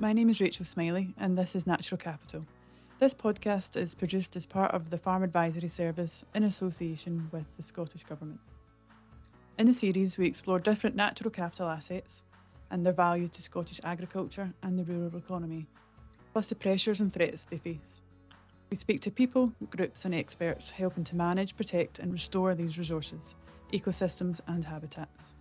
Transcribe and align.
my 0.00 0.12
name 0.12 0.30
is 0.30 0.40
Rachel 0.40 0.64
Smillie, 0.64 1.12
and 1.18 1.36
this 1.36 1.56
is 1.56 1.66
Natural 1.66 1.98
Capital. 1.98 2.46
This 3.00 3.12
podcast 3.12 3.76
is 3.76 3.96
produced 3.96 4.36
as 4.36 4.46
part 4.46 4.70
of 4.70 4.90
the 4.90 4.98
Farm 4.98 5.24
Advisory 5.24 5.66
Service 5.66 6.24
in 6.36 6.44
association 6.44 7.28
with 7.32 7.44
the 7.56 7.64
Scottish 7.64 8.04
Government. 8.04 8.38
In 9.58 9.66
the 9.66 9.72
series, 9.72 10.16
we 10.16 10.28
explore 10.28 10.60
different 10.60 10.94
natural 10.94 11.32
capital 11.32 11.68
assets 11.68 12.22
and 12.70 12.86
their 12.86 12.92
value 12.92 13.26
to 13.26 13.42
Scottish 13.42 13.80
agriculture 13.82 14.52
and 14.62 14.78
the 14.78 14.84
rural 14.84 15.16
economy, 15.16 15.66
plus 16.32 16.48
the 16.48 16.54
pressures 16.54 17.00
and 17.00 17.12
threats 17.12 17.42
they 17.44 17.58
face. 17.58 18.02
We 18.70 18.76
speak 18.76 19.00
to 19.00 19.10
people, 19.10 19.52
groups, 19.68 20.04
and 20.04 20.14
experts 20.14 20.70
helping 20.70 21.04
to 21.04 21.16
manage, 21.16 21.56
protect, 21.56 21.98
and 21.98 22.12
restore 22.12 22.54
these 22.54 22.78
resources, 22.78 23.34
ecosystems, 23.72 24.40
and 24.46 24.64
habitats. 24.64 25.34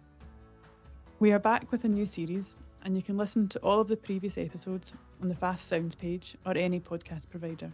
We 1.19 1.31
are 1.31 1.39
back 1.39 1.71
with 1.71 1.85
a 1.85 1.89
new 1.89 2.07
series, 2.07 2.55
and 2.87 2.95
you 2.95 3.03
can 3.03 3.17
listen 3.17 3.49
to 3.49 3.59
all 3.59 3.81
of 3.81 3.89
the 3.89 3.97
previous 3.97 4.37
episodes 4.37 4.95
on 5.21 5.27
the 5.27 5.35
FAS 5.35 5.61
Sounds 5.61 5.93
page 5.93 6.37
or 6.45 6.55
any 6.55 6.79
podcast 6.79 7.29
provider. 7.29 7.69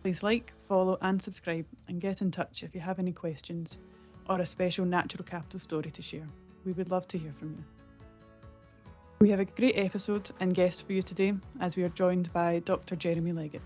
Please 0.00 0.22
like, 0.22 0.52
follow, 0.68 0.96
and 1.02 1.20
subscribe, 1.20 1.66
and 1.88 2.00
get 2.00 2.22
in 2.22 2.30
touch 2.30 2.62
if 2.62 2.72
you 2.72 2.80
have 2.80 3.00
any 3.00 3.10
questions 3.10 3.78
or 4.28 4.38
a 4.38 4.46
special 4.46 4.84
natural 4.84 5.24
capital 5.24 5.58
story 5.58 5.90
to 5.90 6.02
share. 6.02 6.28
We 6.64 6.70
would 6.70 6.88
love 6.88 7.08
to 7.08 7.18
hear 7.18 7.32
from 7.36 7.50
you. 7.50 7.64
We 9.18 9.28
have 9.30 9.40
a 9.40 9.44
great 9.44 9.76
episode 9.76 10.30
and 10.38 10.54
guest 10.54 10.86
for 10.86 10.92
you 10.92 11.02
today 11.02 11.34
as 11.58 11.74
we 11.74 11.82
are 11.82 11.88
joined 11.88 12.32
by 12.32 12.60
Dr. 12.60 12.94
Jeremy 12.94 13.32
Leggett. 13.32 13.62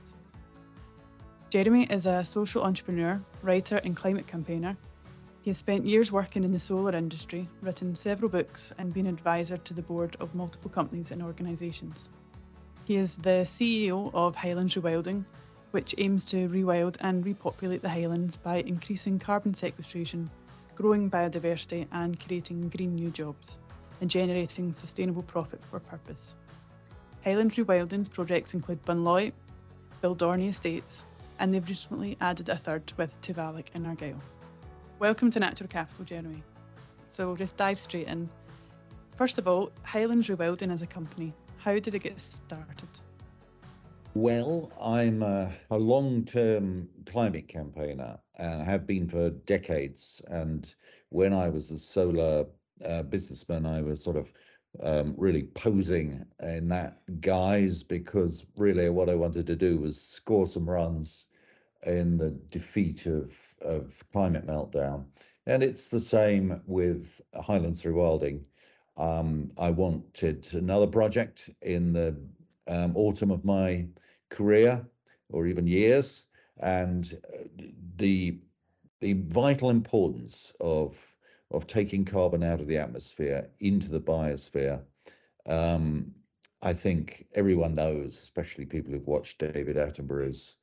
Jeremy 1.51 1.87
is 1.91 2.07
a 2.07 2.25
social 2.25 2.63
entrepreneur, 2.63 3.21
writer, 3.43 3.77
and 3.85 3.95
climate 3.95 4.27
campaigner. 4.27 4.75
He 5.43 5.51
has 5.51 5.59
spent 5.59 5.87
years 5.87 6.13
working 6.13 6.45
in 6.45 6.53
the 6.53 6.61
solar 6.61 6.95
industry, 6.95 7.49
written 7.63 7.97
several 7.97 8.29
books, 8.29 8.73
and 8.79 8.95
been 8.95 9.09
advisor 9.09 9.57
to 9.57 9.75
the 9.75 9.83
board 9.83 10.17
of 10.21 10.37
multiple 10.37 10.71
companies 10.71 11.11
and 11.11 11.21
organisations. 11.21 12.11
He 12.85 12.95
is 12.95 13.17
the 13.17 13.45
CEO 13.45 14.13
of 14.15 14.37
Highlands 14.37 14.77
Rewilding, 14.77 15.25
which 15.73 15.97
aims 15.99 16.25
to 16.27 16.49
rewild 16.49 16.97
and 17.01 17.27
repopulate 17.27 17.83
the 17.83 17.89
Highlands 17.89 18.37
by 18.37 18.59
increasing 18.59 19.19
carbon 19.19 19.53
sequestration, 19.53 20.31
growing 20.77 21.11
biodiversity, 21.11 21.89
and 21.91 22.25
creating 22.25 22.69
green 22.69 22.95
new 22.95 23.11
jobs, 23.11 23.59
and 24.01 24.09
generating 24.09 24.71
sustainable 24.71 25.25
profit 25.25 25.65
for 25.65 25.81
purpose. 25.81 26.37
Highland 27.25 27.57
Rewilding's 27.57 28.09
projects 28.09 28.55
include 28.55 28.85
Bunloit, 28.85 29.33
Beldorney 30.05 30.51
Estates, 30.51 31.05
and 31.41 31.53
they've 31.53 31.69
recently 31.69 32.17
added 32.21 32.49
a 32.49 32.57
third 32.57 32.93
with 32.97 33.21
Tayvallich 33.23 33.75
in 33.75 33.87
Argyll. 33.87 34.21
Welcome 35.03 35.33
to 35.33 35.41
Natural 35.41 35.67
Capital, 35.67 36.05
Jeremy. 36.05 36.45
So 37.09 37.27
we'll 37.27 37.35
just 37.35 37.57
dive 37.57 37.81
straight 37.81 38.07
in. 38.07 38.31
First 39.17 39.37
of 39.37 39.49
all, 39.49 39.73
Highlands 39.83 40.29
Rewilding 40.29 40.73
as 40.73 40.81
a 40.81 40.87
company, 40.87 41.33
how 41.57 41.77
did 41.81 41.97
it 41.97 42.05
get 42.05 42.21
started? 42.21 42.89
Well, 44.15 44.71
I'm 44.81 45.25
a, 45.25 45.51
a 45.73 45.77
long 45.77 46.25
term 46.25 46.89
climate 47.05 47.49
campaigner 47.49 48.17
and 48.39 48.63
have 48.63 48.87
been 48.87 49.09
for 49.09 49.31
decades. 49.31 50.23
And 50.29 50.73
when 51.09 51.33
I 51.33 51.49
was 51.49 51.73
a 51.73 51.79
solar 51.79 52.47
uh, 52.85 53.03
businessman, 53.03 53.67
I 53.67 53.83
was 53.83 54.05
sort 54.05 54.17
of 54.17 54.33
um, 54.85 55.15
really 55.17 55.43
posing 55.43 56.25
in 56.45 56.69
that 56.69 57.01
guise 57.21 57.83
because 57.83 58.47
really 58.57 58.89
what 58.89 59.11
I 59.11 59.17
wanted 59.17 59.49
to 59.49 59.57
do 59.57 59.79
was 59.79 60.01
score 60.01 60.47
some 60.47 60.71
runs 60.71 61.27
in 61.87 62.17
the 62.17 62.31
defeat 62.51 63.07
of, 63.07 63.55
of 63.63 64.03
climate 64.13 64.47
meltdown. 64.47 65.05
And 65.47 65.63
it's 65.63 65.89
the 65.89 66.01
same 66.01 66.61
with 66.67 67.21
Highlands 67.35 67.83
Rewilding. 67.83 68.45
Um, 68.97 69.51
I 69.59 69.71
wanted 69.71 70.47
another 70.55 70.87
project 70.87 71.51
in 71.63 71.93
the 71.93 72.17
um, 72.69 72.97
autumn 72.97 73.31
of 73.31 73.45
my 73.45 73.87
career 74.29 74.85
or 75.31 75.47
even 75.47 75.67
years. 75.67 76.27
And 76.59 77.19
uh, 77.33 77.65
the, 77.97 78.39
the 79.01 79.15
vital 79.25 79.71
importance 79.71 80.55
of, 80.61 80.97
of 81.51 81.67
taking 81.67 82.05
carbon 82.05 82.43
out 82.43 82.61
of 82.61 82.67
the 82.67 82.79
atmosphere 82.79 83.49
into 83.61 83.91
the 83.91 84.01
biosphere 84.01 84.81
um, 85.47 86.13
I 86.63 86.73
think 86.73 87.27
everyone 87.35 87.75
knows, 87.75 88.15
especially 88.15 88.67
people 88.67 88.93
who've 88.93 89.07
watched 89.07 89.39
David 89.39 89.77
Attenborough's 89.77 90.59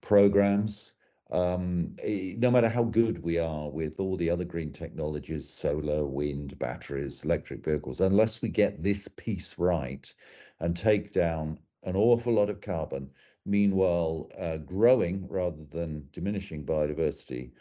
programs. 0.00 0.94
Um, 1.30 1.94
eh, 2.02 2.34
no 2.38 2.50
matter 2.50 2.68
how 2.68 2.82
good 2.82 3.22
we 3.22 3.38
are 3.38 3.70
with 3.70 4.00
all 4.00 4.16
the 4.16 4.30
other 4.30 4.44
green 4.44 4.72
technologies, 4.72 5.48
solar, 5.48 6.04
wind, 6.04 6.58
batteries, 6.58 7.24
electric 7.24 7.64
vehicles, 7.64 8.00
unless 8.00 8.42
we 8.42 8.48
get 8.48 8.82
this 8.82 9.06
piece 9.08 9.58
right 9.58 10.12
and 10.58 10.76
take 10.76 11.12
down 11.12 11.58
an 11.84 11.96
awful 11.96 12.32
lot 12.32 12.50
of 12.50 12.60
carbon, 12.60 13.10
meanwhile 13.46 14.28
uh, 14.38 14.58
growing 14.58 15.26
rather 15.28 15.64
than 15.64 16.08
diminishing 16.12 16.64
biodiversity, 16.64 17.52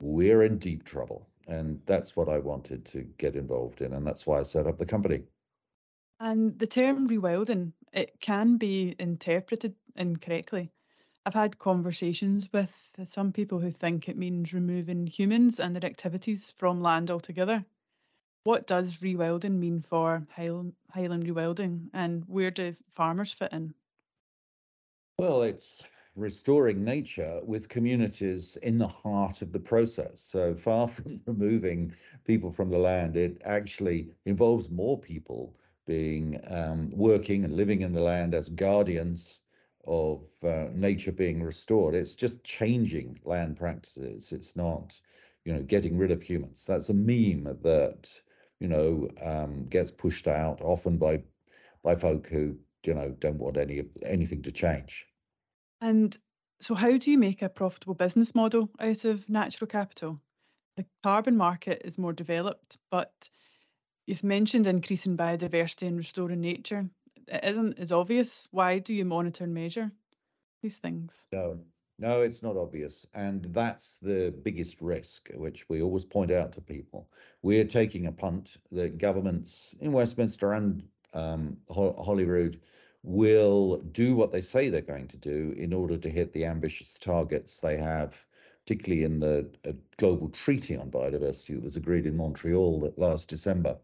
we're 0.00 0.42
in 0.42 0.58
deep 0.58 0.84
trouble. 0.84 1.28
And 1.46 1.80
that's 1.86 2.16
what 2.16 2.28
I 2.28 2.38
wanted 2.38 2.84
to 2.86 3.02
get 3.18 3.36
involved 3.36 3.80
in. 3.80 3.92
And 3.92 4.06
that's 4.06 4.26
why 4.26 4.40
I 4.40 4.42
set 4.42 4.66
up 4.66 4.78
the 4.78 4.86
company. 4.86 5.22
And 6.20 6.58
the 6.58 6.66
term 6.66 7.08
rewilding, 7.08 7.72
it 7.92 8.18
can 8.20 8.56
be 8.56 8.94
interpreted 8.98 9.74
incorrectly. 9.94 10.70
I've 11.26 11.32
had 11.34 11.58
conversations 11.58 12.52
with 12.52 12.90
some 13.04 13.32
people 13.32 13.58
who 13.58 13.70
think 13.70 14.08
it 14.08 14.16
means 14.16 14.52
removing 14.52 15.06
humans 15.06 15.58
and 15.58 15.74
their 15.74 15.86
activities 15.86 16.50
from 16.50 16.82
land 16.82 17.10
altogether. 17.10 17.64
What 18.42 18.66
does 18.66 18.98
rewilding 18.98 19.58
mean 19.58 19.80
for 19.80 20.26
Highland, 20.30 20.74
rewilding 20.94 21.88
and 21.94 22.24
where 22.26 22.50
do 22.50 22.76
farmers 22.90 23.32
fit 23.32 23.52
in? 23.52 23.74
Well, 25.18 25.42
it's 25.42 25.82
restoring 26.14 26.84
nature 26.84 27.40
with 27.42 27.70
communities 27.70 28.56
in 28.58 28.76
the 28.76 28.88
heart 28.88 29.40
of 29.40 29.50
the 29.52 29.60
process. 29.60 30.20
So 30.20 30.54
far 30.54 30.88
from 30.88 31.22
removing 31.26 31.94
people 32.24 32.52
from 32.52 32.68
the 32.68 32.78
land, 32.78 33.16
it 33.16 33.40
actually 33.44 34.10
involves 34.26 34.70
more 34.70 34.98
people 34.98 35.56
being 35.86 36.38
um, 36.48 36.90
working 36.90 37.44
and 37.44 37.54
living 37.56 37.80
in 37.80 37.94
the 37.94 38.02
land 38.02 38.34
as 38.34 38.50
guardians 38.50 39.40
of 39.86 40.22
uh, 40.42 40.68
nature 40.72 41.12
being 41.12 41.42
restored. 41.42 41.94
It's 41.94 42.14
just 42.14 42.42
changing 42.44 43.18
land 43.24 43.56
practices. 43.56 44.32
It's 44.32 44.56
not, 44.56 45.00
you 45.44 45.52
know, 45.52 45.62
getting 45.62 45.96
rid 45.98 46.10
of 46.10 46.22
humans. 46.22 46.66
That's 46.66 46.88
a 46.88 46.94
meme 46.94 47.58
that 47.62 48.20
you 48.60 48.68
know 48.68 49.08
um, 49.22 49.66
gets 49.66 49.90
pushed 49.90 50.28
out 50.28 50.60
often 50.60 50.96
by 50.96 51.22
by 51.82 51.96
folk 51.96 52.28
who 52.28 52.56
you 52.84 52.94
know 52.94 53.10
don't 53.18 53.38
want 53.38 53.56
any 53.56 53.78
of 53.78 53.86
anything 54.04 54.42
to 54.42 54.52
change. 54.52 55.06
And 55.80 56.16
so, 56.60 56.74
how 56.74 56.96
do 56.96 57.10
you 57.10 57.18
make 57.18 57.42
a 57.42 57.48
profitable 57.48 57.94
business 57.94 58.34
model 58.34 58.70
out 58.80 59.04
of 59.04 59.28
natural 59.28 59.68
capital? 59.68 60.20
The 60.76 60.86
carbon 61.02 61.36
market 61.36 61.82
is 61.84 61.98
more 61.98 62.12
developed, 62.12 62.78
but 62.90 63.28
you've 64.06 64.24
mentioned 64.24 64.66
increasing 64.66 65.16
biodiversity 65.16 65.86
and 65.86 65.96
restoring 65.96 66.40
nature 66.40 66.88
it 67.28 67.44
isn't 67.44 67.78
as 67.78 67.92
obvious. 67.92 68.48
Why 68.50 68.78
do 68.78 68.94
you 68.94 69.04
monitor 69.04 69.44
and 69.44 69.54
measure 69.54 69.90
these 70.62 70.78
things? 70.78 71.26
No, 71.32 71.58
no, 71.98 72.22
it's 72.22 72.42
not 72.42 72.56
obvious. 72.56 73.06
And 73.14 73.44
that's 73.46 73.98
the 73.98 74.34
biggest 74.42 74.80
risk, 74.80 75.28
which 75.34 75.68
we 75.68 75.82
always 75.82 76.04
point 76.04 76.30
out 76.30 76.52
to 76.52 76.60
people. 76.60 77.08
We're 77.42 77.64
taking 77.64 78.06
a 78.06 78.12
punt. 78.12 78.56
that 78.72 78.98
governments 78.98 79.74
in 79.80 79.92
Westminster 79.92 80.52
and 80.52 80.82
um, 81.12 81.56
Holyrood 81.70 82.60
will 83.04 83.78
do 83.92 84.16
what 84.16 84.32
they 84.32 84.40
say 84.40 84.68
they're 84.68 84.80
going 84.80 85.08
to 85.08 85.18
do 85.18 85.54
in 85.56 85.72
order 85.72 85.96
to 85.98 86.08
hit 86.08 86.32
the 86.32 86.46
ambitious 86.46 86.98
targets 86.98 87.60
they 87.60 87.76
have, 87.76 88.24
particularly 88.64 89.04
in 89.04 89.20
the 89.20 89.48
uh, 89.68 89.72
global 89.98 90.28
treaty 90.30 90.76
on 90.76 90.90
biodiversity 90.90 91.54
that 91.54 91.62
was 91.62 91.76
agreed 91.76 92.06
in 92.06 92.16
Montreal 92.16 92.92
last 92.96 93.28
December. 93.28 93.76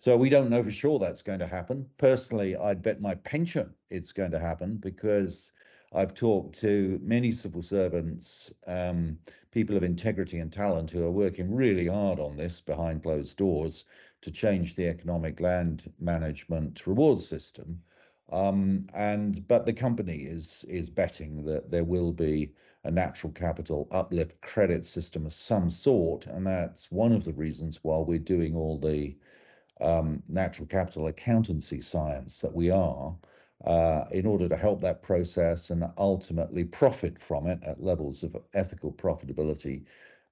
So 0.00 0.16
we 0.16 0.28
don't 0.28 0.48
know 0.48 0.62
for 0.62 0.70
sure 0.70 1.00
that's 1.00 1.22
going 1.22 1.40
to 1.40 1.46
happen. 1.46 1.84
Personally, 1.98 2.54
I'd 2.54 2.82
bet 2.82 3.00
my 3.00 3.16
pension 3.16 3.74
it's 3.90 4.12
going 4.12 4.30
to 4.30 4.38
happen 4.38 4.76
because 4.76 5.50
I've 5.92 6.14
talked 6.14 6.56
to 6.60 7.00
many 7.02 7.32
civil 7.32 7.62
servants, 7.62 8.52
um, 8.68 9.18
people 9.50 9.76
of 9.76 9.82
integrity 9.82 10.38
and 10.38 10.52
talent 10.52 10.92
who 10.92 11.04
are 11.04 11.10
working 11.10 11.52
really 11.52 11.88
hard 11.88 12.20
on 12.20 12.36
this 12.36 12.60
behind 12.60 13.02
closed 13.02 13.36
doors 13.36 13.86
to 14.20 14.30
change 14.30 14.76
the 14.76 14.86
economic 14.86 15.40
land 15.40 15.92
management 15.98 16.86
reward 16.86 17.20
system. 17.20 17.82
Um, 18.30 18.86
and 18.94 19.48
but 19.48 19.64
the 19.64 19.72
company 19.72 20.18
is 20.18 20.64
is 20.68 20.90
betting 20.90 21.44
that 21.46 21.70
there 21.70 21.84
will 21.84 22.12
be 22.12 22.52
a 22.84 22.90
natural 22.90 23.32
capital 23.32 23.88
uplift 23.90 24.40
credit 24.42 24.86
system 24.86 25.26
of 25.26 25.34
some 25.34 25.70
sort, 25.70 26.26
and 26.26 26.46
that's 26.46 26.92
one 26.92 27.12
of 27.12 27.24
the 27.24 27.32
reasons 27.32 27.82
why 27.82 27.98
we're 27.98 28.18
doing 28.18 28.54
all 28.54 28.78
the 28.78 29.16
um, 29.80 30.22
natural 30.28 30.66
capital 30.66 31.06
accountancy 31.06 31.80
science 31.80 32.40
that 32.40 32.54
we 32.54 32.70
are 32.70 33.14
uh, 33.64 34.04
in 34.12 34.26
order 34.26 34.48
to 34.48 34.56
help 34.56 34.80
that 34.80 35.02
process 35.02 35.70
and 35.70 35.84
ultimately 35.96 36.64
profit 36.64 37.20
from 37.20 37.46
it 37.46 37.58
at 37.64 37.80
levels 37.80 38.22
of 38.22 38.36
ethical 38.54 38.92
profitability 38.92 39.84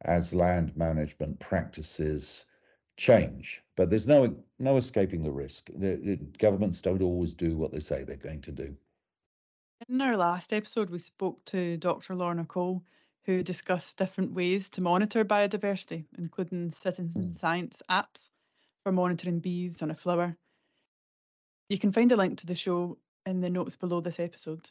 as 0.03 0.35
land 0.35 0.77
management 0.77 1.39
practices 1.41 2.45
change. 2.97 3.63
But 3.77 3.91
there's 3.91 4.09
no 4.09 4.37
no 4.59 4.77
escaping 4.77 5.23
the 5.23 5.31
risk. 5.31 5.71
The, 5.75 5.97
the 5.97 6.17
governments 6.39 6.81
don't 6.81 7.03
always 7.03 7.35
do 7.35 7.57
what 7.57 7.73
they 7.73 7.81
say 7.81 8.05
they're 8.05 8.17
going 8.17 8.43
to 8.43 8.53
do. 8.53 8.77
In 9.89 10.01
our 10.01 10.17
last 10.17 10.53
episode, 10.53 10.89
we 10.89 10.99
spoke 10.99 11.45
to 11.47 11.77
Dr. 11.77 12.15
Lorna 12.15 12.47
Cole, 12.47 12.83
who 13.25 13.43
discussed 13.43 13.99
different 13.99 14.33
ways 14.33 14.71
to 14.71 14.81
monitor 14.81 15.25
biodiversity, 15.25 16.05
including 16.17 16.71
citizen 16.71 17.13
mm. 17.15 17.35
science 17.35 17.83
apps 17.91 18.31
for 18.87 18.93
monitoring 18.93 19.41
bees 19.41 19.83
on 19.83 19.91
a 19.91 19.97
flower. 19.97 20.37
You 21.69 21.77
can 21.77 21.91
find 21.91 22.13
a 22.13 22.17
link 22.17 22.39
to 22.39 22.47
the 22.47 22.55
show 22.55 22.99
in 23.27 23.41
the 23.41 23.51
notes 23.51 23.75
below 23.75 24.01
this 24.01 24.21
episode. 24.21 24.71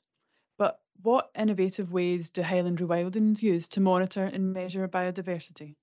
But 0.58 0.80
what 1.02 1.32
innovative 1.38 1.92
ways 1.92 2.30
do 2.30 2.42
Highland 2.42 2.80
Rewildings 2.80 3.42
use 3.42 3.68
to 3.68 3.82
monitor 3.82 4.24
and 4.24 4.54
measure 4.54 4.88
biodiversity? 4.88 5.76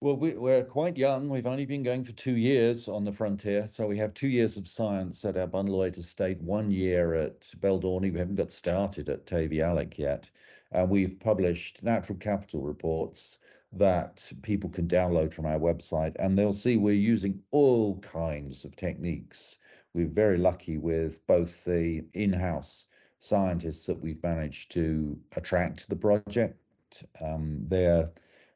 Well, 0.00 0.16
we, 0.16 0.32
are 0.50 0.64
quite 0.64 0.96
young. 0.96 1.28
We've 1.28 1.46
only 1.46 1.64
been 1.64 1.84
going 1.84 2.02
for 2.02 2.10
two 2.10 2.36
years 2.36 2.88
on 2.88 3.04
the 3.04 3.12
frontier. 3.12 3.68
So 3.68 3.86
we 3.86 3.98
have 3.98 4.12
two 4.12 4.26
years 4.26 4.56
of 4.56 4.66
science 4.66 5.24
at 5.24 5.36
our 5.36 5.46
Bunloit 5.46 5.96
estate, 5.96 6.42
one 6.42 6.68
year 6.70 7.14
at 7.14 7.42
Beldorney. 7.60 8.12
We 8.12 8.18
haven't 8.18 8.34
got 8.34 8.50
started 8.50 9.08
at 9.08 9.26
Tayvallich 9.26 9.96
yet. 9.96 10.28
And 10.72 10.90
we've 10.90 11.20
published 11.20 11.84
natural 11.84 12.18
capital 12.18 12.62
reports 12.62 13.38
that 13.72 14.32
people 14.42 14.68
can 14.68 14.88
download 14.88 15.32
from 15.32 15.46
our 15.46 15.58
website. 15.58 16.16
And 16.18 16.36
they'll 16.36 16.52
see 16.52 16.76
we're 16.76 16.94
using 16.94 17.42
all 17.50 17.98
kinds 18.00 18.64
of 18.64 18.76
techniques. 18.76 19.58
We're 19.94 20.08
very 20.08 20.38
lucky 20.38 20.78
with 20.78 21.24
both 21.26 21.64
the 21.64 22.04
in 22.14 22.32
house 22.32 22.86
scientists 23.20 23.86
that 23.86 24.00
we've 24.00 24.22
managed 24.22 24.72
to 24.72 25.18
attract 25.36 25.80
to 25.80 25.88
the 25.88 25.96
project. 25.96 26.56
Um, 27.20 27.64
they're 27.68 28.10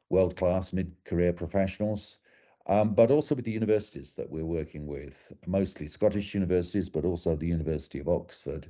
world 0.09 0.35
class 0.35 0.73
mid 0.73 0.91
career 1.05 1.33
professionals, 1.33 2.19
um, 2.67 2.93
but 2.93 3.11
also 3.11 3.35
with 3.35 3.45
the 3.45 3.51
universities 3.51 4.15
that 4.15 4.29
we're 4.29 4.45
working 4.45 4.85
with, 4.87 5.31
mostly 5.47 5.87
Scottish 5.87 6.33
universities, 6.33 6.89
but 6.89 7.05
also 7.05 7.35
the 7.35 7.47
University 7.47 7.99
of 7.99 8.09
Oxford. 8.09 8.67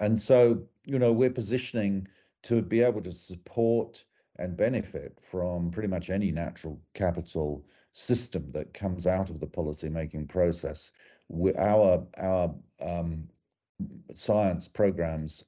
And 0.00 0.18
so, 0.18 0.62
you 0.84 0.98
know, 0.98 1.12
we're 1.12 1.30
positioning 1.30 2.06
to 2.42 2.62
be 2.62 2.82
able 2.82 3.00
to 3.02 3.10
support 3.10 4.04
and 4.38 4.56
benefit 4.56 5.18
from 5.20 5.70
pretty 5.70 5.88
much 5.88 6.10
any 6.10 6.30
natural 6.30 6.80
capital 6.94 7.64
system 7.92 8.50
that 8.52 8.74
comes 8.74 9.06
out 9.06 9.30
of 9.30 9.40
the 9.40 9.46
policy 9.46 9.88
making 9.88 10.26
process. 10.26 10.92
Our 11.58 12.06
our 12.18 12.54
um, 12.80 13.28
science 14.14 14.68
programs, 14.68 15.44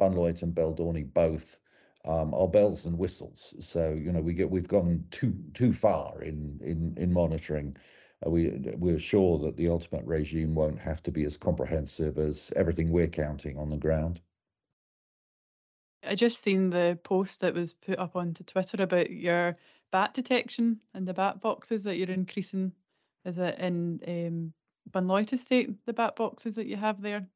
Bunloit 0.00 0.42
and 0.42 0.54
Beldorney 0.54 1.12
both 1.12 1.58
um, 2.04 2.32
are 2.34 2.48
bells 2.48 2.86
and 2.86 2.98
whistles. 2.98 3.54
So 3.58 3.92
you 3.92 4.12
know 4.12 4.20
we 4.20 4.32
get 4.32 4.50
we've 4.50 4.68
gone 4.68 5.04
too 5.10 5.34
too 5.54 5.72
far 5.72 6.22
in 6.22 6.58
in 6.62 6.94
in 6.96 7.12
monitoring. 7.12 7.76
Uh, 8.24 8.30
we 8.30 8.50
we're 8.76 8.98
sure 8.98 9.38
that 9.38 9.56
the 9.56 9.68
ultimate 9.68 10.04
regime 10.04 10.54
won't 10.54 10.78
have 10.78 11.02
to 11.04 11.12
be 11.12 11.24
as 11.24 11.36
comprehensive 11.36 12.18
as 12.18 12.52
everything 12.56 12.90
we're 12.90 13.08
counting 13.08 13.58
on 13.58 13.70
the 13.70 13.76
ground. 13.76 14.20
I 16.06 16.14
just 16.14 16.42
seen 16.42 16.70
the 16.70 16.98
post 17.02 17.40
that 17.40 17.54
was 17.54 17.72
put 17.72 17.98
up 17.98 18.16
onto 18.16 18.44
Twitter 18.44 18.82
about 18.82 19.10
your 19.10 19.56
bat 19.90 20.14
detection 20.14 20.80
and 20.94 21.06
the 21.06 21.14
bat 21.14 21.40
boxes 21.40 21.82
that 21.84 21.96
you're 21.96 22.10
increasing. 22.10 22.72
Is 23.24 23.38
it 23.38 23.58
in 23.58 24.00
um, 24.06 24.52
Bunloit 24.90 25.32
Estate, 25.32 25.70
the 25.86 25.92
bat 25.92 26.16
boxes 26.16 26.54
that 26.54 26.66
you 26.66 26.76
have 26.76 27.02
there, 27.02 27.26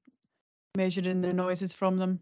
measuring 0.76 1.20
the 1.20 1.32
noises 1.32 1.72
from 1.72 1.96
them? 1.96 2.20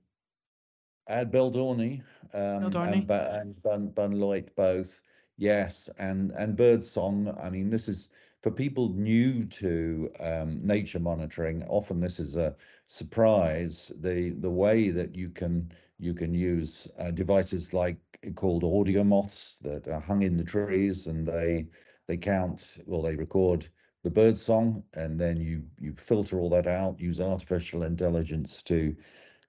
At 1.07 1.31
Beldorney, 1.31 2.03
um, 2.33 2.65
and, 2.65 2.75
and 3.11 3.95
Bun, 3.95 4.47
both. 4.57 5.03
Yes, 5.37 5.89
and 5.99 6.33
and 6.33 6.55
birdsong. 6.55 7.35
I 7.43 7.49
mean, 7.49 7.71
this 7.71 7.89
is 7.89 8.11
for 8.43 8.51
people 8.51 8.91
new 8.91 9.43
to 9.45 10.11
um, 10.21 10.65
nature 10.65 10.99
monitoring. 10.99 11.65
Often 11.65 12.01
this 12.01 12.21
is 12.21 12.37
a 12.37 12.55
surprise. 12.87 13.91
The 14.01 14.31
the 14.31 14.51
way 14.51 14.91
that 14.91 15.17
you 15.17 15.31
can 15.31 15.73
you 16.01 16.15
can 16.15 16.35
use 16.35 16.89
uh, 16.99 17.11
devices 17.11 17.73
like 17.73 17.99
called 18.35 18.65
audio 18.65 19.05
moths 19.05 19.59
that 19.59 19.87
are 19.89 20.01
hung 20.01 20.23
in 20.23 20.37
the 20.37 20.45
trees, 20.45 21.07
and 21.07 21.27
they 21.27 21.67
they 22.07 22.17
count. 22.17 22.79
Well, 22.87 23.03
they 23.03 23.17
record 23.17 23.69
the 24.03 24.11
bird 24.11 24.39
song, 24.39 24.83
and 24.95 25.19
then 25.19 25.41
you 25.41 25.63
you 25.79 25.93
filter 25.93 26.41
all 26.41 26.51
that 26.51 26.67
out. 26.67 26.99
Use 27.01 27.21
artificial 27.21 27.83
intelligence 27.83 28.63
to 28.63 28.97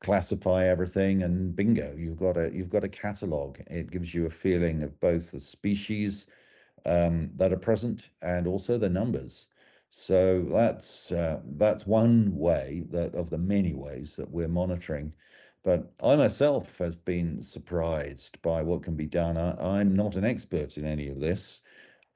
classify 0.01 0.65
everything 0.65 1.21
and 1.21 1.55
bingo 1.55 1.93
you've 1.95 2.17
got 2.17 2.35
a 2.35 2.51
you've 2.51 2.71
got 2.71 2.83
a 2.83 2.89
catalog 2.89 3.59
it 3.67 3.91
gives 3.91 4.15
you 4.15 4.25
a 4.25 4.29
feeling 4.29 4.81
of 4.81 4.99
both 4.99 5.31
the 5.31 5.39
species 5.39 6.25
um, 6.87 7.29
that 7.35 7.53
are 7.53 7.57
present 7.57 8.09
and 8.23 8.47
also 8.47 8.79
the 8.79 8.89
numbers 8.89 9.49
so 9.91 10.43
that's 10.49 11.11
uh, 11.11 11.39
that's 11.57 11.85
one 11.85 12.35
way 12.35 12.83
that 12.89 13.13
of 13.13 13.29
the 13.29 13.37
many 13.37 13.75
ways 13.75 14.15
that 14.15 14.29
we're 14.31 14.47
monitoring 14.47 15.13
but 15.63 15.91
I 16.01 16.15
myself 16.15 16.77
has 16.79 16.95
been 16.95 17.41
surprised 17.43 18.41
by 18.41 18.63
what 18.63 18.83
can 18.83 18.95
be 18.95 19.05
done. 19.05 19.37
I, 19.37 19.81
am 19.81 19.95
not 19.95 20.15
an 20.15 20.25
expert 20.25 20.77
in 20.77 20.85
any 20.85 21.07
of 21.07 21.19
this. 21.19 21.61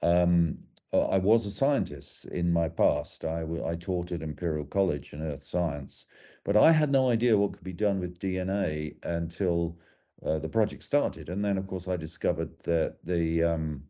Um, 0.02 0.58
I 0.94 1.18
was 1.18 1.46
a 1.46 1.52
scientist 1.52 2.26
in 2.26 2.52
my 2.52 2.70
past. 2.70 3.26
I, 3.26 3.46
I 3.66 3.76
taught 3.76 4.12
at 4.12 4.22
Imperial 4.22 4.66
College 4.66 5.14
in 5.14 5.22
Earth 5.22 5.44
Science, 5.44 6.06
but 6.44 6.56
I 6.56 6.72
had 6.72 6.92
no 6.92 7.10
idea 7.10 7.38
what 7.38 7.54
could 7.54 7.64
be 7.64 7.74
done 7.74 8.00
with 8.00 8.20
DNA 8.20 8.96
until 9.04 9.78
uh, 10.24 10.40
the 10.40 10.50
project 10.50 10.84
started. 10.84 11.30
And 11.30 11.44
then, 11.44 11.58
of 11.58 11.68
course, 11.68 11.88
I 11.88 11.98
discovered 11.98 12.58
that 12.64 12.98
the 13.04 13.44
um, 13.44 13.84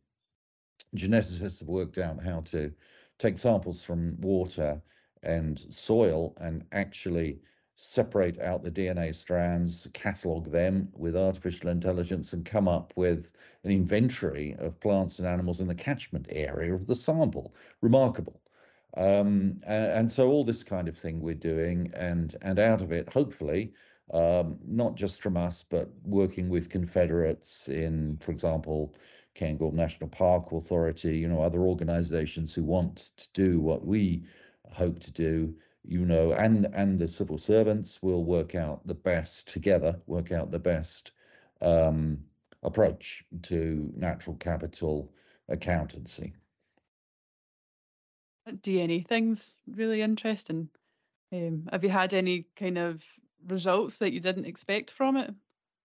geneticists 0.95 1.59
have 1.59 1.69
worked 1.69 1.97
out 1.97 2.23
how 2.23 2.41
to 2.41 2.73
take 3.19 3.37
samples 3.37 3.83
from 3.83 4.19
water 4.21 4.81
and 5.23 5.59
soil 5.59 6.33
and 6.37 6.65
actually 6.71 7.39
separate 7.75 8.39
out 8.39 8.63
the 8.63 8.71
DNA 8.71 9.13
strands, 9.13 9.87
catalog 9.93 10.51
them 10.51 10.89
with 10.93 11.17
artificial 11.17 11.69
intelligence, 11.69 12.33
and 12.33 12.45
come 12.45 12.67
up 12.67 12.93
with 12.95 13.31
an 13.63 13.71
inventory 13.71 14.55
of 14.59 14.79
plants 14.79 15.19
and 15.19 15.27
animals 15.27 15.59
in 15.61 15.67
the 15.67 15.75
catchment 15.75 16.25
area 16.29 16.73
of 16.73 16.87
the 16.87 16.95
sample. 16.95 17.53
Remarkable. 17.81 18.41
Um, 18.95 19.57
and, 19.65 19.91
and, 19.91 20.11
so 20.11 20.29
all 20.29 20.45
this 20.45 20.63
kind 20.63 20.87
of 20.87 20.97
thing 20.97 21.19
we're 21.19 21.35
doing, 21.35 21.91
and 21.95 22.35
and 22.41 22.59
out 22.59 22.81
of 22.81 22.93
it, 22.93 23.11
hopefully, 23.11 23.73
um, 24.13 24.57
not 24.65 24.95
just 24.95 25.21
from 25.21 25.35
us, 25.35 25.63
but 25.63 25.89
working 26.05 26.47
with 26.47 26.69
confederates 26.69 27.67
in, 27.67 28.17
for 28.23 28.31
example, 28.31 28.95
Cairngorm 29.35 29.73
National 29.73 30.09
Park 30.09 30.53
Authority, 30.53 31.17
you 31.17 31.27
know, 31.27 31.41
other 31.41 31.59
organisations 31.59 32.55
who 32.55 32.63
want 32.63 33.11
to 33.17 33.27
do 33.33 33.59
what 33.59 33.85
we 33.85 34.23
hope 34.71 34.99
to 34.99 35.11
do, 35.11 35.53
you 35.87 36.05
know, 36.05 36.33
and 36.33 36.67
and 36.73 36.99
the 36.99 37.07
civil 37.07 37.37
servants 37.37 38.01
will 38.01 38.23
work 38.23 38.55
out 38.55 38.85
the 38.87 38.95
best 38.95 39.47
together, 39.47 39.99
work 40.07 40.31
out 40.31 40.51
the 40.51 40.59
best 40.59 41.11
um, 41.61 42.23
approach 42.63 43.23
to 43.43 43.91
natural 43.95 44.35
capital 44.37 45.13
accountancy. 45.49 46.33
DNA 48.47 49.05
things 49.05 49.57
really 49.67 50.01
interesting. 50.01 50.69
Um, 51.31 51.67
have 51.71 51.83
you 51.83 51.89
had 51.89 52.13
any 52.13 52.43
kind 52.55 52.77
of 52.77 53.03
results 53.47 53.97
that 53.99 54.13
you 54.13 54.19
didn't 54.19 54.45
expect 54.45 54.91
from 54.91 55.17
it? 55.17 55.33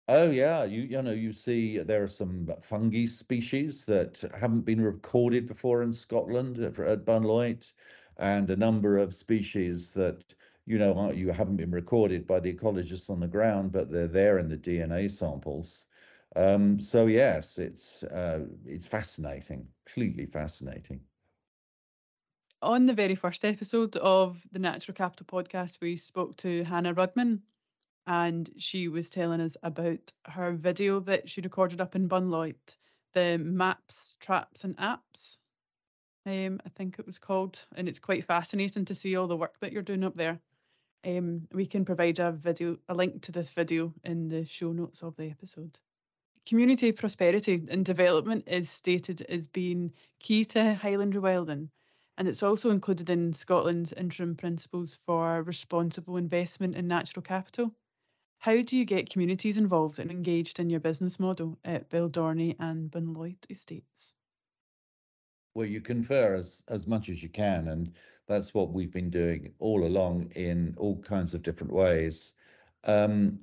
Oh 0.10 0.32
yeah, 0.32 0.64
you 0.64 0.82
you 0.82 1.02
know 1.02 1.12
you 1.12 1.32
see 1.32 1.78
there 1.78 2.02
are 2.02 2.08
some 2.08 2.50
fungi 2.64 3.06
species 3.06 3.86
that 3.86 4.24
haven't 4.34 4.62
been 4.62 4.82
recorded 4.82 5.46
before 5.46 5.84
in 5.84 5.94
Scotland 5.94 6.58
at, 6.58 6.80
at 6.80 7.06
Bunloit, 7.06 7.72
and 8.20 8.50
a 8.50 8.56
number 8.56 8.98
of 8.98 9.16
species 9.16 9.94
that 9.94 10.36
you 10.66 10.78
know 10.78 11.12
you 11.12 11.32
haven't 11.32 11.58
been 11.58 11.72
recorded 11.72 12.28
by 12.28 12.40
the 12.40 12.54
ecologists 12.54 13.10
on 13.10 13.20
the 13.20 13.28
ground, 13.28 13.72
but 13.72 13.92
they're 13.92 14.08
there 14.08 14.40
in 14.40 14.48
the 14.48 14.58
DNA 14.58 15.10
samples. 15.10 15.88
Um, 16.36 16.80
so 16.80 17.08
yes, 17.08 17.58
it's 17.58 18.04
uh, 18.04 18.46
it's 18.66 18.86
fascinating, 18.86 19.68
completely 19.86 20.28
fascinating 20.28 21.02
on 22.62 22.86
the 22.86 22.94
very 22.94 23.16
first 23.16 23.46
episode 23.46 23.96
of 23.98 24.42
the 24.52 24.60
Natural 24.60 24.96
Capital 24.96 25.26
podcast, 25.26 25.80
we 25.82 25.96
spoke 25.96 26.36
to 26.38 26.64
Hannah 26.64 26.94
Rudman, 26.94 27.40
and 28.06 28.50
she 28.58 28.88
was 28.88 29.10
telling 29.10 29.40
us 29.40 29.56
about 29.64 30.12
her 30.26 30.52
video 30.52 31.00
that 31.02 31.30
she 31.30 31.42
recorded 31.42 31.80
up 31.80 31.96
in 31.96 32.10
Bunloit, 32.10 32.76
the 33.14 33.38
Maps, 33.38 34.18
Traps, 34.20 34.64
and 34.64 34.76
Apps. 34.78 35.38
Um, 36.26 36.60
I 36.66 36.70
think 36.70 36.98
it 37.00 37.06
was 37.06 37.18
called, 37.18 37.66
and 37.76 37.88
it's 37.88 38.00
quite 38.00 38.26
fascinating 38.26 38.86
to 38.86 38.96
see 38.96 39.16
all 39.16 39.28
the 39.28 39.38
work 39.38 39.60
that 39.62 39.72
you're 39.72 39.82
doing 39.82 40.04
up 40.04 40.16
there. 40.16 40.40
Um, 41.06 41.48
we 41.52 41.66
can 41.66 41.86
provide 41.86 42.20
a 42.20 42.32
video, 42.32 42.78
a 42.90 42.94
link 42.94 43.22
to 43.24 43.32
this 43.32 43.52
video 43.52 43.94
in 44.04 44.28
the 44.28 44.46
show 44.46 44.72
notes 44.72 45.02
of 45.02 45.16
the 45.16 45.30
episode. 45.30 45.80
Community 46.46 46.92
prosperity 46.92 47.66
and 47.70 47.86
development 47.86 48.46
is 48.48 48.70
stated 48.70 49.22
as 49.24 49.48
being 49.48 49.94
key 50.20 50.46
to 50.46 50.74
Highland 50.74 51.14
Rewilding 51.14 51.70
and 52.20 52.28
it's 52.28 52.44
also 52.44 52.70
included 52.70 53.10
in 53.10 53.32
Scotland's 53.32 53.94
interim 53.94 54.36
principles 54.36 54.94
for 54.94 55.42
responsible 55.42 56.18
investment 56.18 56.76
in 56.76 56.86
natural 56.86 57.24
capital. 57.24 57.74
How 58.40 58.62
do 58.62 58.76
you 58.76 58.84
get 58.84 59.10
communities 59.10 59.58
involved 59.58 60.00
and 60.00 60.12
engaged 60.12 60.60
in 60.60 60.70
your 60.70 60.82
business 60.82 61.18
model 61.18 61.58
at 61.64 61.90
Beldorney 61.90 62.58
and 62.60 62.92
Bunloit 62.92 63.50
Estates? 63.50 64.14
Well, 65.54 65.66
you 65.66 65.82
confer 65.82 66.36
as 66.36 66.64
as 66.68 66.88
much 66.88 67.10
as 67.10 67.22
you 67.22 67.30
can, 67.30 67.68
and 67.68 67.94
that's 68.28 68.54
what 68.54 68.72
we've 68.72 68.92
been 68.92 69.10
doing 69.10 69.54
all 69.60 69.86
along 69.86 70.32
in 70.36 70.74
all 70.78 70.98
kinds 71.02 71.34
of 71.34 71.44
different 71.44 71.74
ways. 71.74 72.34
Um, 72.84 73.40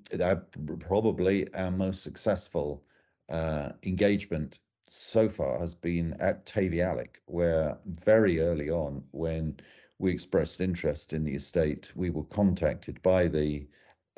probably 0.80 1.52
our 1.54 1.70
most 1.70 2.02
successful 2.02 2.84
uh, 3.28 3.72
engagement 3.82 4.60
so 4.88 5.28
far 5.28 5.58
has 5.58 5.74
been 5.74 6.14
at 6.20 6.46
Tayvallich, 6.46 7.16
where 7.26 7.78
very 7.86 8.40
early 8.40 8.70
on, 8.70 9.04
when 9.10 9.58
we 9.98 10.10
expressed 10.12 10.60
interest 10.60 11.12
in 11.12 11.24
the 11.24 11.34
estate, 11.34 11.92
we 11.96 12.10
were 12.10 12.24
contacted 12.24 13.00
by 13.02 13.28
the 13.28 13.66